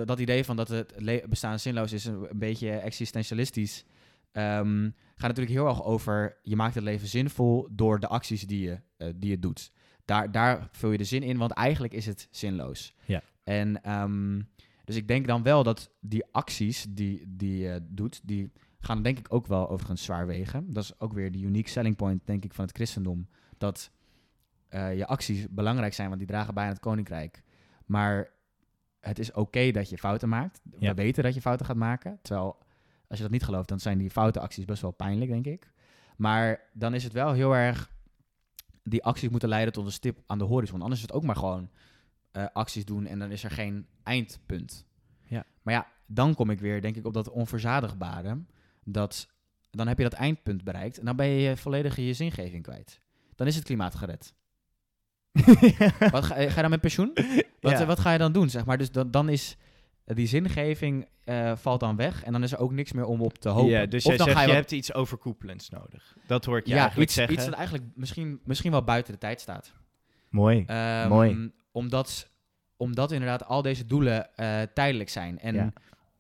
[0.06, 0.94] dat idee van dat het
[1.30, 3.86] bestaan zinloos is, een, een beetje existentialistisch.
[4.32, 8.62] ehm, gaat natuurlijk heel erg over je maakt het leven zinvol door de acties die
[8.62, 9.72] je, eh, die je doet.
[10.06, 12.94] Daar, daar vul je de zin in, want eigenlijk is het zinloos.
[13.06, 13.22] Ja.
[13.44, 14.40] En ehm,
[14.84, 19.20] dus ik denk dan wel dat die acties die, die je doet, die gaan denk
[19.20, 20.74] ik ook wel overigens zwaar wegen.
[20.74, 23.28] Dat is ook weer de unique selling point, denk ik, van het christendom.
[23.58, 23.92] Dat
[24.68, 27.44] eh, je acties belangrijk zijn, want die dragen bij aan het koninkrijk.
[27.86, 28.32] Maar
[29.00, 30.62] het is oké dat je fouten maakt.
[30.80, 30.94] Ja.
[30.94, 32.20] We weten dat je fouten gaat maken.
[32.22, 32.58] Terwijl,
[33.08, 35.72] als je dat niet gelooft, dan zijn die foute acties best wel pijnlijk, denk ik.
[36.18, 37.92] Maar dan is het wel heel erg...
[38.84, 40.82] Die acties moeten leiden tot een stip aan de horizon.
[40.82, 41.70] Anders is het ook maar gewoon
[42.34, 44.86] eh, acties doen en dan is er geen eindpunt.
[45.24, 45.46] Ja.
[45.62, 48.38] Maar ja, dan kom ik weer, denk ik, op dat onverzadigbare.
[48.84, 49.28] Dat,
[49.72, 53.00] dan heb je dat eindpunt bereikt en dan ben je volledig je zingeving kwijt.
[53.36, 54.34] Dan is het klimaat gered.
[56.12, 57.12] Wat ga, ga je dan met pensioen?
[57.60, 57.80] Wat, Ja.
[57.80, 58.78] eh, wat ga je dan doen, zeg maar?
[58.78, 59.58] Dus dan, dan is
[60.06, 63.22] eh, die zingeving eh, valt dan weg en dan is er ook niks meer om
[63.22, 63.70] op te hopen.
[63.72, 66.18] Ja, dus jij dan zegt, ga je, hebt iets overkoepelends nodig.
[66.28, 67.36] Dat hoort je ja, eigenlijk iets, zeggen.
[67.36, 69.74] iets dat eigenlijk misschien, misschien wel buiten de tijd staat.
[70.30, 70.64] Mooi.
[70.68, 71.52] Ehm, Mooi.
[71.74, 72.30] Omdat,
[72.78, 75.40] omdat inderdaad al deze doelen eh, tijdelijk zijn.
[75.40, 75.72] En Ja.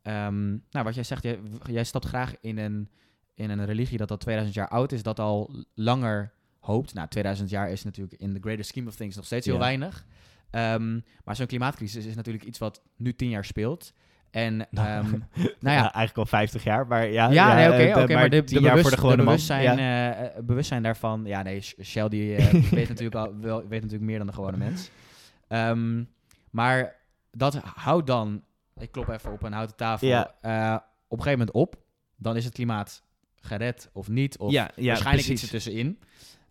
[0.01, 1.39] ehm, nou, wat jij zegt, jij,
[1.69, 2.89] jij stapt graag in een,
[3.33, 6.93] in een religie dat al 2000 jaar oud is, dat al langer hoopt.
[6.93, 9.61] Nou, 2000 jaar is natuurlijk in the greater scheme of things nog steeds heel Ja.
[9.61, 10.05] weinig.
[10.49, 13.93] Ehm, maar zo'n klimaatcrisis is natuurlijk iets wat nu 10 jaar speelt.
[14.31, 15.17] En Nou, ehm, nou
[15.61, 15.71] ja.
[15.73, 17.29] ja, eigenlijk al 50 jaar, maar ja.
[17.31, 17.77] ja, nee, oké,
[18.13, 19.25] eh, maar de, de, bewust- voor de gewone de man.
[19.33, 20.13] bewustzijn, Ja.
[20.13, 21.25] eh, bewustzijn daarvan...
[21.25, 22.35] Ja, nee, Sh- Shell die
[22.71, 24.89] weet, natuurlijk al, wel, weet natuurlijk meer dan de gewone mens.
[25.47, 26.03] Ehm,
[26.51, 26.95] maar
[27.31, 28.43] dat houdt dan...
[28.77, 30.07] Ik klop even op een houten tafel.
[30.07, 30.35] Ja.
[30.41, 30.75] eh,
[31.07, 31.81] op een gegeven moment op.
[32.17, 33.03] Dan is het klimaat
[33.35, 34.37] gered of niet.
[34.37, 35.43] Of ja, ja, waarschijnlijk precies.
[35.43, 35.99] iets ertussenin.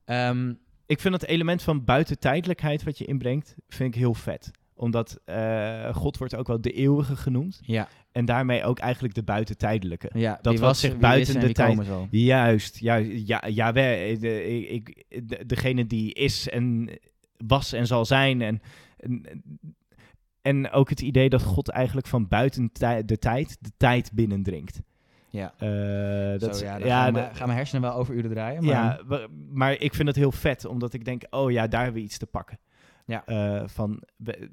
[0.04, 0.52] Ehm,
[0.86, 4.50] Ik vind het element van buitentijdelijkheid wat je inbrengt, vind ik heel vet.
[4.74, 7.60] Omdat eh, God wordt ook wel de eeuwige genoemd.
[7.64, 10.10] ja, En daarmee ook eigenlijk de buitentijdelijke.
[10.14, 11.78] ja, Dat was, zich buiten de tijd-.
[12.10, 13.26] Juist, juist.
[13.28, 16.88] Ja, ja wij, de, ik, de- degene die is en
[17.46, 18.42] was en zal zijn.
[18.42, 18.60] En,
[18.96, 19.42] en,
[20.42, 24.80] en ook het idee dat God eigenlijk van buiten tij- de tijd de tijd binnendringt.
[25.30, 28.64] Ja, Eh, dat, Zo, ja, gaan, mijn, gaan mijn hersenen wel over uren draaien.
[28.64, 28.72] Maar,
[29.08, 32.06] ja, maar ik vind het heel vet, omdat ik denk, oh ja, daar hebben we
[32.06, 32.58] iets te pakken.
[33.06, 33.24] Ja.
[33.26, 34.50] Eh, van we-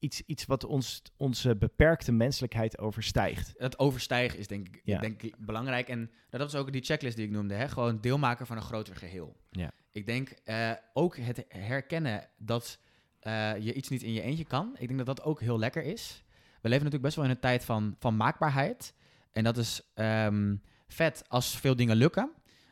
[0.00, 3.54] iets, iets wat ons, onze beperkte menselijkheid overstijgt.
[3.56, 5.00] het overstijgen is denk ik, Ja.
[5.00, 5.88] denk ik belangrijk.
[5.88, 7.54] En nou, dat is ook die checklist die ik noemde.
[7.54, 7.68] Hè?
[7.68, 9.36] Gewoon deelmaker van een groter geheel.
[9.50, 9.70] Ja.
[9.92, 12.78] Ik denk eh, ook het herkennen dat
[13.20, 14.76] eh, je iets niet in je eentje kan.
[14.78, 16.24] Ik denk dat dat ook heel lekker is.
[16.60, 18.94] We leven natuurlijk best wel in een tijd van, van maakbaarheid.
[19.32, 20.56] En dat is ehm,
[20.88, 22.30] vet als veel dingen lukken.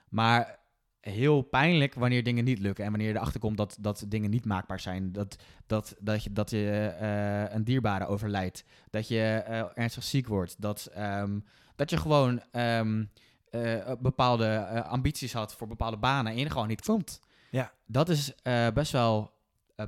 [0.08, 0.58] Maar
[1.00, 2.84] heel pijnlijk wanneer dingen niet lukken.
[2.84, 5.12] En wanneer je erachter komt dat, dat dingen niet maakbaar zijn.
[5.12, 5.36] Dat,
[5.66, 8.64] dat, dat je, dat je eh, een dierbare overlijdt.
[8.90, 10.60] Dat je eh, ernstig ziek wordt.
[10.60, 11.38] Dat, ehm,
[11.76, 13.04] dat je gewoon ehm,
[13.50, 17.20] eh, bepaalde ambities had voor bepaalde banen en je gewoon niet komt.
[17.50, 17.72] Ja.
[17.86, 18.34] Dat is
[18.74, 19.32] best wel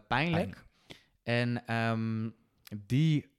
[0.08, 0.64] pijnlijk.
[1.22, 2.30] En ehm,
[2.86, 3.30] die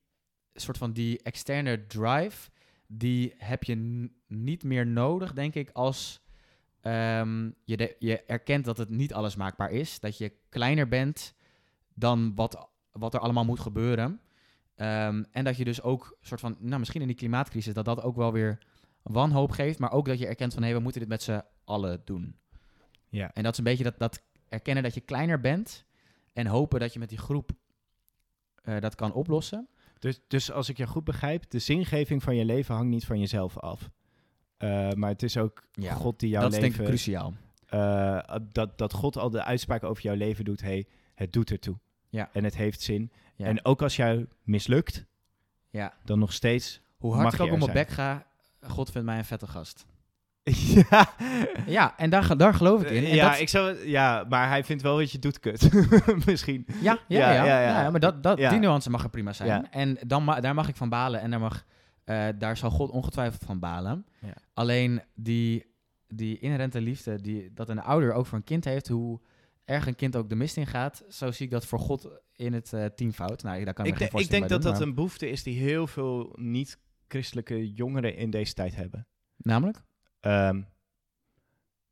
[0.53, 2.49] soort van die externe drive,
[2.87, 6.20] die heb je niet meer nodig, denk ik, als
[6.81, 9.99] ehm, je, de- je erkent dat het niet alles maakbaar is.
[9.99, 11.33] Dat je kleiner bent
[11.93, 14.21] dan wat, wat er allemaal moet gebeuren.
[14.75, 18.01] Ehm, en dat je dus ook soort van, nou misschien in die klimaatcrisis, dat dat
[18.01, 18.57] ook wel weer
[19.01, 19.79] wanhoop geeft.
[19.79, 22.35] Maar ook dat je erkent van, hé, we moeten dit met z'n allen doen.
[23.09, 23.33] Ja.
[23.33, 25.85] En dat is een beetje dat, dat erkennen dat je kleiner bent.
[26.33, 27.51] En hopen dat je met die groep
[28.55, 29.67] eh, dat kan oplossen.
[29.99, 33.19] Dus, dus als ik je goed begrijp, de zingeving van je leven hangt niet van
[33.19, 33.89] jezelf af.
[34.61, 36.93] Eh, maar het is ook Ja, God die jouw dat is denk ik leven...
[36.93, 37.33] cruciaal.
[37.69, 40.85] eh, dat, dat God al de uitspraak over jouw leven doet, hey,
[41.15, 41.77] het doet ertoe.
[42.09, 42.29] Ja.
[42.33, 43.11] En het heeft zin.
[43.35, 43.45] Ja.
[43.45, 45.05] En ook als jij mislukt,
[45.69, 45.93] Ja.
[46.05, 46.81] dan nog steeds...
[46.97, 48.25] Hoe hard Mag ik ook op mijn bek ga,
[48.61, 49.85] God vindt mij een vette gast.
[50.89, 51.09] ja,
[51.65, 53.03] Ja, en daar, daar geloof ik in.
[53.05, 55.69] En ja, dat- ik zou, ja, maar hij vindt wel wat je doet kut.
[56.25, 56.65] Misschien.
[56.81, 59.71] ja, ja, Ja, ja, ja, maar dat, dat, die nuance mag er prima zijn.
[59.71, 61.65] En dan ma- daar mag ik van balen en daar, mag,
[62.11, 64.05] eh, daar zal God ongetwijfeld van balen.
[64.21, 64.33] Ja.
[64.53, 65.65] Alleen die,
[66.07, 69.21] die inherente liefde die, dat een ouder ook voor een kind heeft, hoe
[69.65, 72.53] erg een kind ook de mist in gaat, zo zie ik dat voor God in
[72.53, 73.43] het eh teamfout.
[73.43, 75.43] Nou, daar kan ik, Ik, me de- geen ik denk dat dat een behoefte is
[75.43, 79.07] die heel veel niet-christelijke jongeren in deze tijd hebben.
[79.37, 79.83] Namelijk?
[80.19, 80.61] Ehm,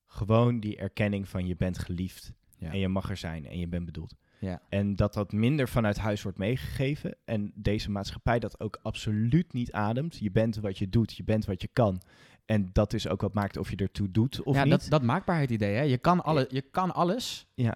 [0.06, 2.72] gewoon die erkenning van je bent geliefd Ja.
[2.72, 4.16] en je mag er zijn en je bent bedoeld.
[4.40, 4.62] Ja.
[4.70, 9.72] En dat dat minder vanuit huis wordt meegegeven en deze maatschappij dat ook absoluut niet
[9.72, 10.18] ademt.
[10.18, 12.02] Je bent wat je doet, je bent wat je kan.
[12.46, 14.72] En dat is ook wat maakt of je ertoe doet of ja, niet.
[14.72, 15.82] dat, dat maakbaarheid idee, hè.
[15.82, 17.48] Je kan, alle, je kan alles.
[17.54, 17.76] Ja.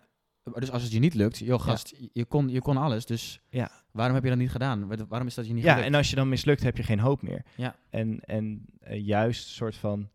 [0.54, 3.72] Dus als het je niet lukt, joh gast, je, kon, je kon alles, dus Ja.
[3.92, 4.88] waarom heb je dat niet gedaan?
[4.88, 5.88] Wa- Waarom is dat je niet ja, gelukt?
[5.92, 7.44] en als je dan mislukt, heb je geen hoop meer.
[7.56, 7.76] Ja.
[7.90, 10.10] En, en eh, juist een soort van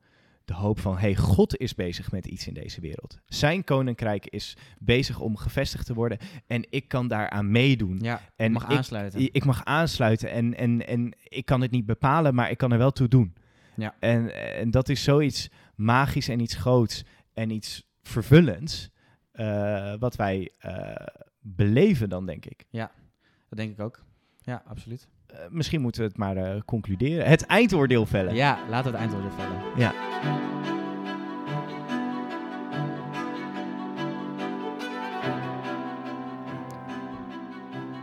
[0.48, 3.18] de hoop van, hey, God is bezig met iets in deze wereld.
[3.26, 7.98] Zijn koninkrijk is bezig om gevestigd te worden en ik kan daaraan meedoen.
[8.00, 9.20] Ja, En mag ik- aansluiten.
[9.34, 12.78] Ik mag aansluiten en, en, en ik kan het niet bepalen, maar ik kan er
[12.78, 13.34] wel toe doen.
[13.76, 13.94] Ja.
[14.00, 18.90] En, en dat is zoiets magisch en iets groots en iets vervullends,
[19.32, 21.06] eh, wat wij eh,
[21.40, 22.64] beleven dan, denk ik.
[23.48, 24.04] Dat denk ik ook.
[24.40, 25.08] Ja, absoluut.
[25.28, 27.26] Eh, misschien moeten we het maar eh, concluderen.
[27.26, 28.34] Het eindoordeel vellen.
[28.34, 29.60] Ja, laten we het eindoordeel vellen.
[29.76, 29.92] Ja.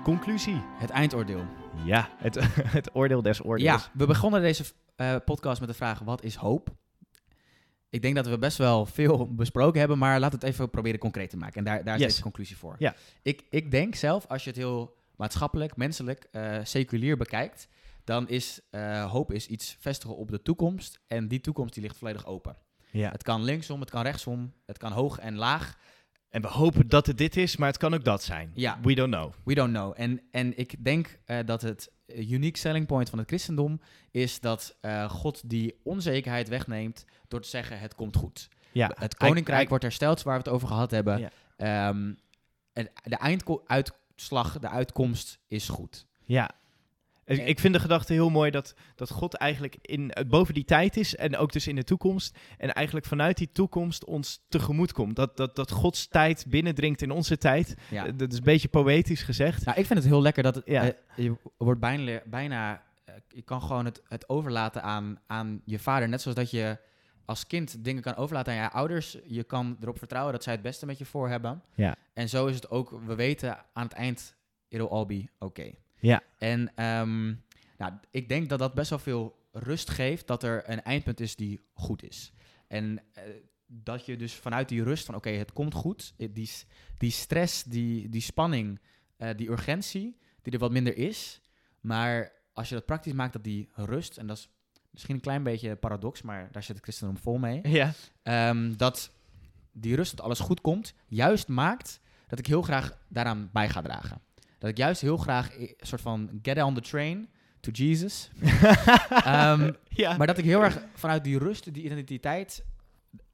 [0.03, 0.61] Conclusie.
[0.77, 1.45] Het eindoordeel.
[1.83, 2.39] Ja, het,
[2.77, 3.89] het oordeel des Ja, oordeels.
[3.93, 4.63] we begonnen deze
[4.95, 6.69] eh, podcast met de vraag, wat is hoop?
[7.89, 10.99] Ik denk dat we best wel veel besproken hebben, maar laten we het even proberen
[10.99, 11.57] concreet te maken.
[11.57, 12.75] En daar, daar is deze conclusie voor.
[12.79, 12.95] Ja.
[13.21, 17.67] Ik, ik denk zelf, als je het heel maatschappelijk, menselijk, eh, seculier bekijkt,
[18.03, 20.99] dan is eh, hoop is iets vestigen op de toekomst.
[21.07, 22.57] En die toekomst die ligt volledig open.
[22.91, 23.09] Ja.
[23.09, 25.77] Het kan linksom, het kan rechtsom, het kan hoog en laag.
[26.29, 28.51] En we hopen dat het dit is, maar het kan ook dat zijn.
[28.53, 28.79] Ja.
[28.81, 29.33] We don't know.
[29.43, 29.93] We don't know.
[29.95, 34.77] En, en ik denk eh, dat het unique selling point van het christendom is dat
[35.07, 38.49] God die onzekerheid wegneemt door te zeggen het komt goed.
[38.71, 41.19] Ja, Het koninkrijk wordt hersteld, waar we het over gehad hebben.
[41.19, 41.29] Ja.
[41.57, 42.13] Ehm,
[42.73, 43.19] en de
[44.19, 46.05] einduitslag, de uitkomst is goed.
[46.23, 46.49] Ja.
[47.25, 50.65] Ik- En- Ik vind de gedachte heel mooi dat, dat God eigenlijk in, boven die
[50.65, 52.37] tijd is en ook dus in de toekomst.
[52.57, 55.15] En eigenlijk vanuit die toekomst ons tegemoet komt.
[55.15, 57.75] Dat, dat, dat Gods tijd binnendringt in onze tijd.
[57.89, 58.05] Ja.
[58.05, 59.65] Eh, Dat is een beetje poëtisch gezegd.
[59.65, 60.83] Nou, ik vind het heel lekker dat het, Ja.
[60.83, 65.79] eh, je wordt bijna, bijna eh, je kan gewoon het, het overlaten aan, aan je
[65.79, 66.09] vader.
[66.09, 66.77] Net zoals dat je
[67.25, 69.17] als kind dingen kan overlaten aan je ouders.
[69.25, 71.63] Je kan erop vertrouwen dat zij het beste met je voor hebben.
[71.75, 71.95] Ja.
[72.13, 74.35] En zo is het ook, we weten aan het eind,
[74.67, 75.71] it'll all be oké.
[75.99, 76.23] Ja.
[76.37, 77.25] En ehm,
[77.77, 81.35] nou, ik denk dat dat best wel veel rust geeft dat er een eindpunt is
[81.35, 82.33] die goed is.
[82.67, 83.23] En eh,
[83.67, 86.49] dat je dus vanuit die rust van oké, het komt goed, eh, die,
[86.97, 88.79] die stress, die, die spanning,
[89.17, 91.41] eh, die urgentie, die er wat minder is.
[91.79, 94.49] Maar als je dat praktisch maakt, dat die rust, en dat is
[94.95, 97.59] misschien een klein beetje paradox, maar daar zit het christendom vol mee.
[97.63, 97.91] Ja.
[98.23, 99.11] Ehm, dat
[99.71, 103.81] die rust, dat alles goed komt, juist maakt dat ik heel graag daaraan bij ga
[103.81, 104.21] dragen.
[104.57, 107.29] Dat ik juist heel graag een soort van get on the train
[107.59, 108.29] to Jesus.
[109.09, 110.17] Ehm, ja.
[110.17, 112.63] maar dat ik heel erg vanuit die rust, die identiteit,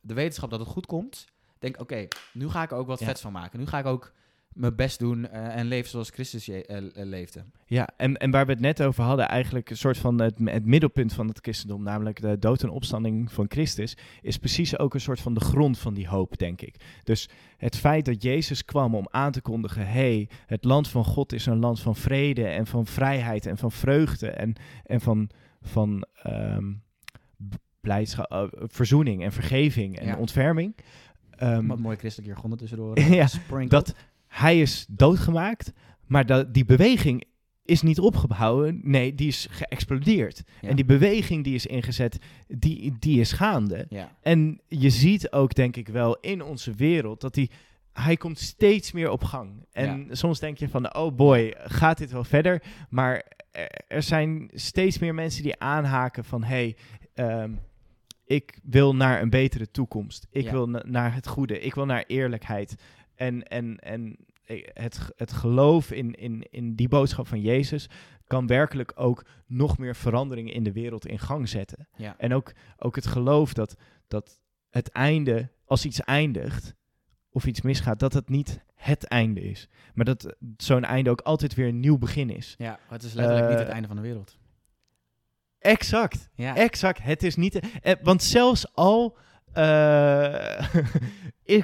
[0.02, 1.26] de wetenschap dat het goed komt,
[1.60, 3.06] denk oké, nu ga ik er ook wat Ja.
[3.06, 3.60] vets van maken.
[3.60, 4.12] Nu ga ik ook
[4.54, 7.44] mijn best doen eh, en leven zoals Christus je- eh, eh, leefde.
[7.66, 10.66] Ja, en, en waar we het net over hadden, eigenlijk een soort van het, het
[10.66, 15.02] middelpunt van het christendom, namelijk de dood en opstanding van Christus, is precies ook een
[15.02, 16.76] soort van de grond van die hoop, denk ik.
[17.04, 21.34] Dus het feit dat Jezus kwam om aan te kondigen, hey, het land van God
[21.34, 24.54] is een land van vrede en van vrijheid en van vreugde en,
[24.86, 25.30] en van,
[25.62, 26.72] van ehm,
[27.82, 30.18] blijdschap, verzoening en vergeving en Ja.
[30.18, 30.76] ontferming.
[31.32, 33.00] Ehm, Wat mooie christelijke jargon tussendoor.
[33.22, 33.28] ja,
[33.68, 33.96] dat
[34.32, 35.72] hij is doodgemaakt,
[36.08, 37.24] maar dat, die beweging
[37.66, 38.80] is niet opgebouwen.
[38.84, 40.44] Nee, die is geëxplodeerd.
[40.62, 40.70] Ja.
[40.70, 42.18] En die beweging die is ingezet,
[42.48, 43.86] die, die is gaande.
[43.90, 44.16] Ja.
[44.22, 47.52] En je ziet ook, denk ik wel, in onze wereld dat die,
[47.94, 49.66] hij komt steeds meer op gang.
[49.72, 52.64] En soms denk je van, oh boy, gaat dit wel verder?
[52.90, 53.24] Maar
[53.88, 56.76] er, zijn steeds meer mensen die aanhaken van, hey,
[57.14, 57.52] ehm,
[58.26, 60.28] ik wil naar een betere toekomst.
[60.32, 61.60] Ik wil na- naar het goede.
[61.60, 62.76] Ik wil naar eerlijkheid.
[63.22, 64.18] En, en, en
[64.74, 67.90] het, het geloof in, in, in die boodschap van Jezus
[68.28, 71.88] kan werkelijk ook nog meer veranderingen in de wereld in gang zetten.
[71.96, 72.16] Ja.
[72.18, 73.76] En ook, ook het geloof dat,
[74.08, 76.76] dat het einde, als iets eindigt
[77.30, 79.68] of iets misgaat, dat het niet het einde is.
[79.94, 82.56] Maar dat zo'n einde ook altijd weer een nieuw begin is.
[82.58, 84.38] ja, het is letterlijk niet Eh, het einde van de wereld.
[85.60, 86.30] Exact.
[86.34, 86.56] Ja.
[86.56, 87.04] Exact.
[87.04, 87.60] Het is niet.
[87.82, 89.18] eh, want zelfs al.
[89.54, 90.66] Eh,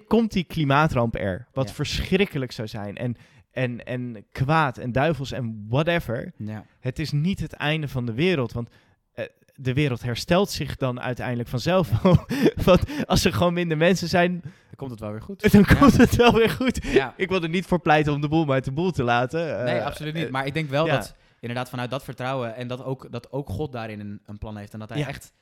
[0.08, 1.48] komt die klimaatramp er.
[1.54, 1.74] Wat Ja.
[1.74, 2.98] verschrikkelijk zou zijn.
[2.98, 3.16] En,
[3.52, 6.34] en, en kwaad en duivels en whatever.
[6.38, 6.66] ja.
[6.80, 8.52] Het is niet het einde van de wereld.
[8.52, 8.70] Want
[9.14, 9.26] eh,
[9.56, 11.90] de wereld herstelt zich dan uiteindelijk vanzelf.
[12.66, 14.40] want als er gewoon minder mensen zijn.
[14.42, 15.42] Dan komt het wel weer goed.
[15.52, 15.74] dan Ja.
[15.76, 16.86] komt het wel weer goed.
[17.16, 19.64] Ik wil er niet voor pleiten om de boel maar uit de boel te laten.
[19.64, 20.30] Nee, Eh, absoluut niet.
[20.30, 23.72] Maar ik denk wel dat inderdaad vanuit dat vertrouwen en dat ook, dat ook God
[23.72, 24.74] daarin een, een plan heeft.
[24.74, 25.34] En dat hij echt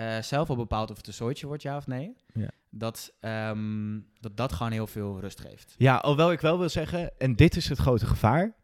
[0.00, 2.16] eh, zelf al bepaalt of het een zooitje wordt, ja of nee.
[2.34, 2.50] Ja.
[2.70, 5.74] Dat, ehm, dat dat gewoon heel veel rust geeft.
[5.78, 8.58] Ja, alhoewel ik wel wil zeggen, en dit is het grote gevaar.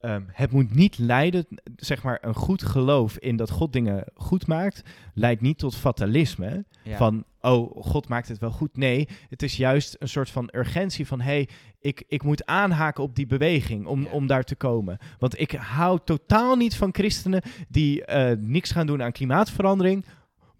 [0.00, 1.46] ehm, het moet niet leiden,
[1.76, 4.82] zeg maar, een goed geloof in dat God dingen goed maakt,
[5.14, 6.64] leidt niet tot fatalisme.
[6.84, 6.96] Ja.
[6.96, 8.76] Van, oh, God maakt het wel goed.
[8.76, 11.48] Nee, het is juist een soort van urgentie van, hé, hey,
[11.80, 14.10] ik, ik moet aanhaken op die beweging om, Ja.
[14.10, 14.98] om daar te komen.
[15.18, 20.04] Want ik hou totaal niet van christenen die eh, niks gaan doen aan klimaatverandering,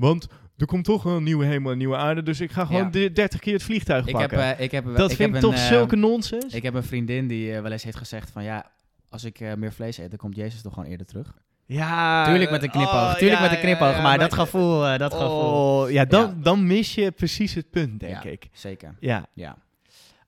[0.03, 0.27] want
[0.57, 2.91] er komt toch een nieuwe hemel en een nieuwe aarde, dus ik ga gewoon Ja.
[2.91, 4.57] de 30 keer het vliegtuig ik heb, pakken.
[4.57, 6.55] eh, ik heb, dat ik vind ik heb toch een, eh, zulke nonsens.
[6.55, 8.71] Ik heb een vriendin die eh, wel eens heeft gezegd van ja,
[9.09, 11.35] als ik eh, meer vlees eet, dan komt Jezus toch gewoon eerder terug.
[11.67, 14.87] Ja, Tuurlijk met een knipoog, oh, tuurlijk ja, met een knipoog, ja, maar, dat gevoel,
[14.87, 15.83] eh, dat gevoel.
[15.83, 16.35] Oh, ja, dan, Ja.
[16.43, 18.31] dan mis je precies het punt, denk Ja.
[18.31, 18.49] ik.
[18.53, 19.57] Zeker, Ja, ja.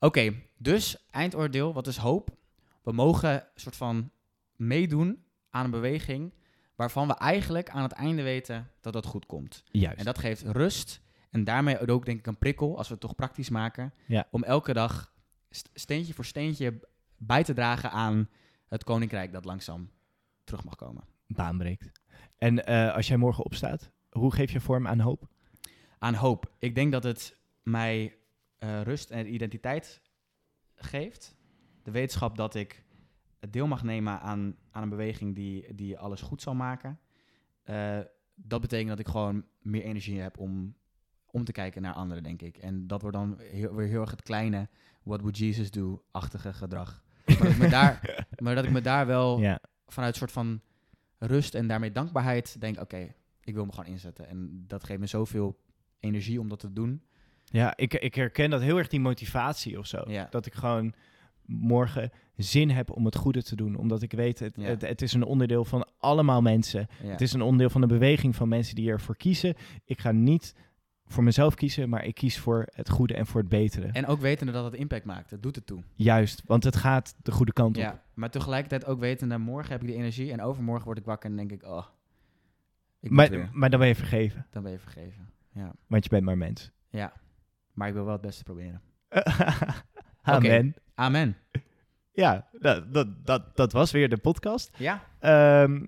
[0.00, 2.28] Oké, dus eindoordeel, wat is hoop?
[2.82, 4.10] We mogen soort van
[4.56, 5.18] meedoen
[5.50, 6.32] aan een beweging
[6.74, 9.64] waarvan we eigenlijk aan het einde weten dat dat goed komt.
[9.70, 9.98] juist.
[9.98, 11.00] En dat geeft rust
[11.30, 14.26] en daarmee ook denk ik een prikkel, als we het toch praktisch maken, Ja.
[14.30, 15.12] om elke dag
[15.50, 16.80] st- steentje voor steentje
[17.16, 18.28] bij te dragen aan
[18.68, 19.90] het koninkrijk dat langzaam
[20.44, 21.04] terug mag komen.
[21.26, 21.90] Baan breekt.
[22.36, 25.28] En eh, als jij morgen opstaat, hoe geef je vorm aan hoop?
[25.98, 26.52] Aan hoop.
[26.58, 28.16] Ik denk dat het mij
[28.58, 30.00] eh, rust en identiteit
[30.74, 31.34] geeft.
[31.82, 32.83] De wetenschap dat ik
[33.50, 36.98] deel mag nemen aan, aan een beweging die, die alles goed zal maken.
[37.62, 37.98] Eh,
[38.34, 40.74] dat betekent dat ik gewoon meer energie heb om,
[41.30, 42.56] om te kijken naar anderen, denk ik.
[42.56, 44.68] En dat wordt dan heel, weer heel erg het kleine
[45.02, 47.02] what would Jesus do-achtige gedrag.
[47.26, 50.60] Maar dat, ik me daar, maar dat ik me daar wel vanuit een soort van
[51.18, 54.28] rust en daarmee dankbaarheid denk, oké, ik wil me gewoon inzetten.
[54.28, 55.60] En dat geeft me zoveel
[55.98, 57.02] energie om dat te doen.
[57.44, 60.02] ja ik, ik herken dat heel erg, die motivatie of zo.
[60.06, 60.26] Ja.
[60.30, 60.94] Dat ik gewoon
[61.46, 63.76] morgen zin heb om het goede te doen.
[63.76, 64.64] Omdat ik weet, het, Ja.
[64.64, 66.86] het, het is een onderdeel van allemaal mensen.
[67.02, 67.08] Ja.
[67.08, 69.54] Het is een onderdeel van de beweging van mensen die ervoor kiezen.
[69.84, 70.54] Ik ga niet
[71.06, 73.86] voor mezelf kiezen, maar ik kies voor het goede en voor het betere.
[73.86, 75.30] En ook wetende dat het impact maakt.
[75.30, 75.82] Het doet het toe.
[75.94, 77.82] Juist, want het gaat de goede kant op.
[77.82, 78.02] Ja.
[78.14, 81.36] Maar tegelijkertijd ook wetende, morgen heb ik die energie en overmorgen word ik wakker en
[81.36, 81.86] denk ik, oh,
[83.00, 83.10] ik.
[83.10, 85.28] Maar, maar dan ben je vergeven, Dan ben je vergeven.
[85.54, 85.72] Ja.
[85.86, 86.70] want je bent maar mens.
[86.88, 87.12] ja.
[87.72, 88.80] Maar ik wil wel het beste proberen.
[90.24, 90.74] Amen.
[90.94, 91.36] Amen.
[92.16, 94.70] Ja, dat, dat, dat, dat was weer de podcast.
[94.76, 95.02] Ja.
[95.20, 95.82] Ehm,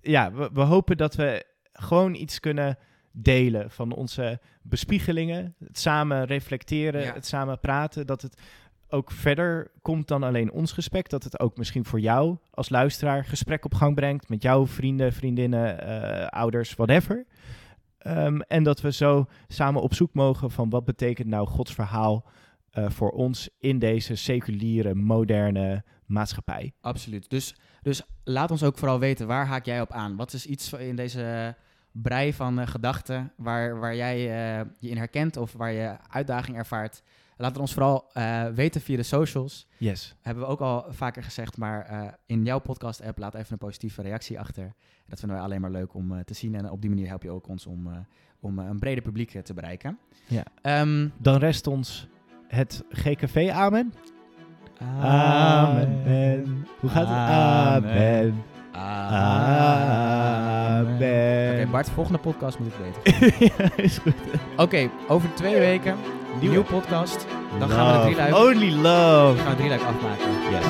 [0.00, 2.78] ja, we, we hopen dat we gewoon iets kunnen
[3.12, 5.54] delen van onze bespiegelingen.
[5.58, 7.12] Het samen reflecteren, Ja.
[7.12, 8.06] het samen praten.
[8.06, 8.40] Dat het
[8.88, 11.08] ook verder komt dan alleen ons gesprek.
[11.08, 14.28] Dat het ook misschien voor jou als luisteraar gesprek op gang brengt.
[14.28, 17.26] Met jouw vrienden, vriendinnen, eh, ouders, whatever.
[17.98, 22.24] Ehm, en dat we zo samen op zoek mogen van wat betekent nou Gods verhaal
[22.74, 26.72] eh, voor ons in deze seculiere, moderne maatschappij.
[26.80, 27.30] Absoluut.
[27.30, 30.16] Dus, dus laat ons ook vooral weten, waar haak jij op aan?
[30.16, 31.54] Wat is iets in deze
[31.92, 36.56] brei van eh, gedachten waar, waar jij eh, je in herkent of waar je uitdaging
[36.56, 37.02] ervaart?
[37.36, 38.10] Laat het ons vooral
[38.54, 39.66] weten via de socials.
[39.78, 40.14] Yes.
[40.20, 44.38] Hebben we ook al vaker gezegd, maar in jouw podcast-app laat even een positieve reactie
[44.38, 44.74] achter.
[45.06, 46.54] Dat vinden wij alleen maar leuk om te zien.
[46.54, 48.06] En op die manier help je ook ons om,
[48.40, 49.98] om een breder publiek te bereiken.
[50.26, 50.44] Ja.
[50.62, 52.08] Ehm, Dan rest ons
[52.48, 53.92] het GKV Amen.
[56.80, 57.16] Hoe gaat het?
[57.16, 58.42] Amen.
[60.76, 61.54] Amen.
[61.60, 63.02] Oké, Bart, volgende podcast moet ik weten.
[63.58, 64.14] ja, is goed.
[64.56, 65.96] Oké, over twee weken,
[66.40, 67.26] nieuwe podcast.
[67.58, 69.42] Dan gaan we de drie luik, Only love.
[69.42, 70.30] gaan we drie luik afmaken.
[70.50, 70.64] Yes.